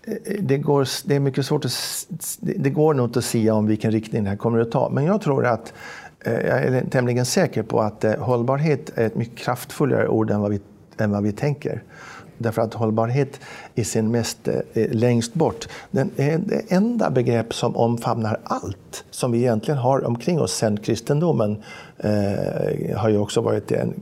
eh, 0.04 0.14
det, 0.40 0.58
går, 0.58 0.88
det 1.06 1.16
är 1.16 1.20
mycket 1.20 1.46
svårt 1.46 1.66
att, 1.66 2.08
det 2.40 2.70
går 2.70 2.94
nog 2.94 3.06
inte 3.08 3.20
att 3.20 3.26
säga 3.26 3.54
om 3.54 3.68
vilken 3.68 3.92
riktning 3.92 4.24
det 4.24 4.30
här 4.30 4.38
kommer 4.38 4.60
att 4.60 4.72
ta. 4.72 4.90
Men 4.90 5.06
jag 5.06 5.22
tror 5.22 5.46
att, 5.46 5.74
eh, 6.20 6.34
jag 6.34 6.64
är 6.64 6.86
tämligen 6.90 7.26
säker 7.26 7.64
på 7.64 7.82
att 7.82 8.04
eh, 8.04 8.14
hållbarhet 8.14 8.92
är 8.96 9.06
ett 9.06 9.16
mycket 9.16 9.38
kraftfullare 9.38 10.08
ord 10.08 10.32
än 10.32 10.42
vad 10.42 10.52
vi, 10.52 10.60
än 10.98 11.12
vad 11.12 11.24
vi 11.24 11.32
tänker. 11.32 11.84
Därför 12.38 12.62
att 12.62 12.74
hållbarhet 12.74 13.40
i 13.76 13.84
sin 13.84 14.12
mest 14.12 14.50
längst 14.74 15.34
bort, 15.34 15.68
den 15.92 16.12
är 16.16 16.38
det 16.38 16.72
enda 16.72 17.10
begrepp 17.10 17.54
som 17.54 17.76
omfamnar 17.76 18.40
allt 18.44 19.06
som 19.12 19.32
vi 19.32 19.38
egentligen 19.38 19.78
har 19.78 20.06
omkring 20.06 20.42
oss 20.42 20.54
sen 20.54 20.78
kristendomen 20.78 21.64
eh, 21.98 22.98
har 22.98 23.10
ju 23.10 23.18
också 23.18 23.42
varit 23.42 23.72
en 23.72 23.94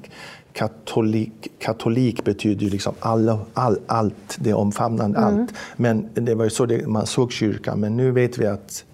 katolik, 0.54 1.52
katolik 1.60 2.24
betyder 2.24 2.64
ju 2.64 2.70
liksom 2.70 2.94
all, 3.00 3.38
all, 3.54 3.80
allt, 3.88 4.38
det 4.40 4.54
omfamnande 4.54 5.20
mm. 5.20 5.40
allt. 5.40 5.54
Men 5.76 6.10
det 6.14 6.36
var 6.36 6.44
ju 6.44 6.50
så 6.50 6.66
det, 6.66 6.88
man 6.88 7.06
såg 7.06 7.32
kyrkan, 7.32 7.80
men 7.80 7.98
nu 7.98 8.12
vet 8.12 8.38
vi 8.38 8.48
att 8.48 8.86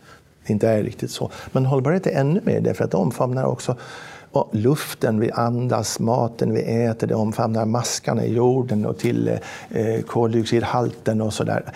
det 0.48 0.54
inte 0.54 0.69
är 0.69 0.84
riktigt 0.84 1.12
så. 1.12 1.32
Men 1.52 1.65
hållbarhet 1.65 2.08
är 2.08 2.12
ännu 2.12 2.41
mer 2.43 2.62
därför 2.62 2.84
att 2.84 2.91
det 2.91 2.98
omfamnar 2.98 3.43
också 3.43 3.76
och 4.32 4.50
luften 4.52 5.19
vi 5.19 5.32
andas, 5.32 6.00
maten 6.00 6.54
vi 6.54 6.62
äter, 6.62 7.08
det 7.08 7.15
omfamnar 7.15 7.65
maskarna 7.65 8.26
i 8.26 8.34
jorden 8.34 8.86
och 8.86 8.98
till 8.98 9.28
eh, 9.69 10.02
koldioxidhalten 10.02 11.22
och 11.22 11.34
sådär. 11.34 11.74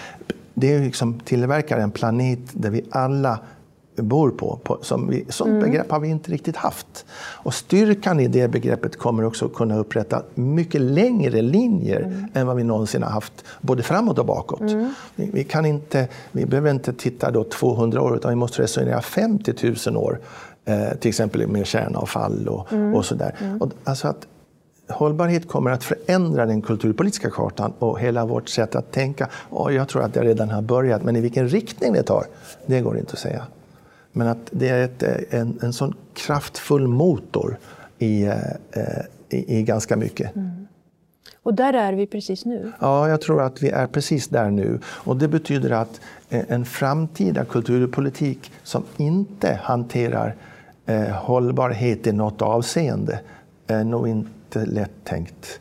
Det 0.54 0.74
är 0.74 0.80
liksom 0.80 1.20
tillverkar 1.20 1.78
en 1.78 1.92
planet 1.92 2.40
där 2.52 2.70
vi 2.70 2.86
alla 2.92 3.40
bor 3.96 4.30
på. 4.30 4.60
på 4.64 4.78
som 4.82 5.10
vi, 5.10 5.26
sånt 5.30 5.50
mm. 5.50 5.62
begrepp 5.62 5.92
har 5.92 6.00
vi 6.00 6.08
inte 6.08 6.32
riktigt 6.32 6.56
haft. 6.56 7.06
Och 7.16 7.54
styrkan 7.54 8.20
i 8.20 8.28
det 8.28 8.48
begreppet 8.48 8.98
kommer 8.98 9.26
också 9.26 9.50
kunna 9.50 9.78
upprätta 9.78 10.24
mycket 10.36 10.82
längre 10.82 11.42
linjer 11.42 12.02
mm. 12.02 12.26
än 12.34 12.48
vad 12.48 12.56
vi 12.56 12.64
någonsin 12.64 13.04
har 13.04 13.10
haft, 13.10 13.46
både 13.62 13.84
framåt 13.84 14.20
och 14.20 14.26
bakåt. 14.26 14.62
Mm. 14.62 14.94
Vi, 15.16 15.30
vi, 15.34 15.44
kan 15.44 15.66
inte, 15.66 16.08
vi 16.32 16.46
behöver 16.46 16.72
inte 16.72 16.94
titta 16.94 17.32
då 17.32 17.44
200 17.44 18.02
år, 18.02 18.16
utan 18.16 18.30
vi 18.30 18.36
måste 18.36 18.62
resonera 18.62 19.02
50 19.02 19.76
000 19.88 19.98
år. 19.98 20.20
Eh, 20.66 20.98
till 21.00 21.10
exempel 21.10 21.48
med 21.48 21.66
kärnavfall 21.66 22.48
och, 22.48 22.74
mm. 22.74 22.96
och 22.96 23.06
sådär. 23.06 23.36
Mm. 23.40 23.62
Och, 23.62 23.72
alltså 23.84 24.08
att, 24.08 24.28
hållbarhet 24.90 25.48
kommer 25.48 25.72
att 25.72 25.84
förändra 25.84 26.46
den 26.46 26.62
kulturpolitiska 26.62 27.30
kartan 27.30 27.74
och 27.80 28.00
hela 28.00 28.26
vårt 28.26 28.50
sätt 28.50 28.76
att 28.76 28.92
tänka. 28.92 29.30
Och 29.34 29.74
jag 29.74 29.88
tror 29.88 30.04
att 30.04 30.14
det 30.14 30.22
redan 30.22 30.50
har 30.50 30.62
börjat, 30.62 31.04
men 31.04 31.16
i 31.16 31.22
vilken 31.22 31.48
riktning 31.48 31.94
det 31.94 32.04
tar, 32.04 32.26
det 32.66 32.82
går 32.82 32.98
inte 32.98 33.14
att 33.14 33.20
säga. 33.20 33.46
Men 34.14 34.28
att 34.28 34.50
det 34.52 34.70
är 34.70 34.84
ett, 34.84 35.04
en, 35.34 35.60
en 35.62 35.74
sån 35.74 35.94
kraftfull 36.14 36.88
motor 36.88 37.58
i, 38.00 38.24
eh, 38.24 38.36
i, 39.30 39.60
i 39.60 39.64
ganska 39.64 39.96
mycket. 39.96 40.36
Mm. 40.36 40.68
Och 41.44 41.54
där 41.54 41.74
är 41.74 41.94
vi 41.94 42.08
precis 42.08 42.46
nu? 42.46 42.72
Ja, 42.80 43.10
jag 43.10 43.22
tror 43.22 43.42
att 43.42 43.64
vi 43.64 43.70
är 43.70 43.88
precis 43.88 44.28
där 44.28 44.52
nu. 44.52 44.80
Och 44.86 45.18
det 45.18 45.28
betyder 45.28 45.72
att 45.72 46.02
eh, 46.30 46.44
en 46.48 46.66
framtida 46.66 47.46
kulturpolitik 47.46 48.52
som 48.64 48.84
inte 48.98 49.60
hanterar 49.64 50.36
eh, 50.86 51.02
hållbarhet 51.02 52.08
i 52.08 52.12
något 52.12 52.42
avseende 52.42 53.20
är 53.68 53.84
nog 53.84 54.08
inte 54.08 54.66
lätt 54.66 55.04
tänkt. 55.04 55.60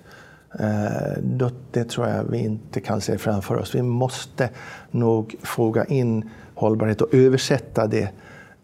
Eh, 0.59 1.47
det 1.71 1.85
tror 1.85 2.09
jag 2.09 2.25
vi 2.25 2.39
inte 2.39 2.81
kan 2.81 3.01
se 3.01 3.19
framför 3.19 3.57
oss. 3.57 3.75
Vi 3.75 3.83
måste 3.83 4.51
nog 4.91 5.35
fråga 5.43 5.85
in 5.85 6.31
hållbarhet 6.55 7.01
och 7.01 7.15
översätta 7.15 7.87
det 7.87 8.03
Eh, 8.03 8.09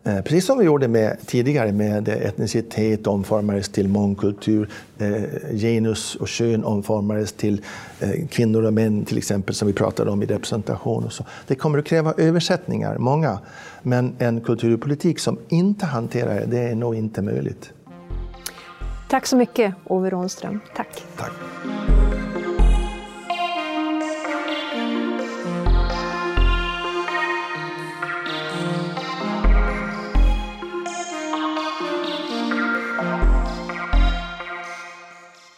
precis 0.05 0.47
som 0.47 0.59
vi 0.59 0.65
gjorde 0.65 0.89
med, 0.89 1.17
tidigare 1.27 1.73
med 1.73 2.09
etnicitet 2.09 3.07
omformades 3.07 3.69
till 3.69 3.89
mångkultur, 3.89 4.69
eh, 4.99 5.23
genus 5.53 6.15
och 6.15 6.29
kön 6.29 6.65
omformades 6.65 7.33
till 7.33 7.65
eh, 8.01 8.27
kvinnor 8.29 8.65
och 8.65 8.73
män 8.73 9.05
till 9.05 9.19
exempel 9.19 9.55
som 9.55 9.69
vi 9.69 9.75
pratade 9.75 10.11
om 10.11 10.23
i 10.23 10.27
representation. 10.27 11.05
Och 11.05 11.13
så. 11.13 11.25
Det 11.47 11.55
kommer 11.55 11.79
att 11.79 11.85
kräva 11.85 12.15
översättningar, 12.17 12.99
många. 12.99 13.39
Men 13.83 14.15
en 14.19 14.41
kulturpolitik 14.41 15.19
som 15.19 15.39
inte 15.49 15.87
hanterar 15.87 16.35
det, 16.35 16.47
det 16.47 16.59
är 16.59 16.75
nog 16.75 16.95
inte 16.95 17.23
möjligt. 17.23 17.73
Tack 19.09 19.27
så 19.27 19.37
mycket 19.37 19.75
Ove 19.85 20.11
Rånström. 20.11 20.61
Tack. 20.77 21.05
Tack. 21.17 21.33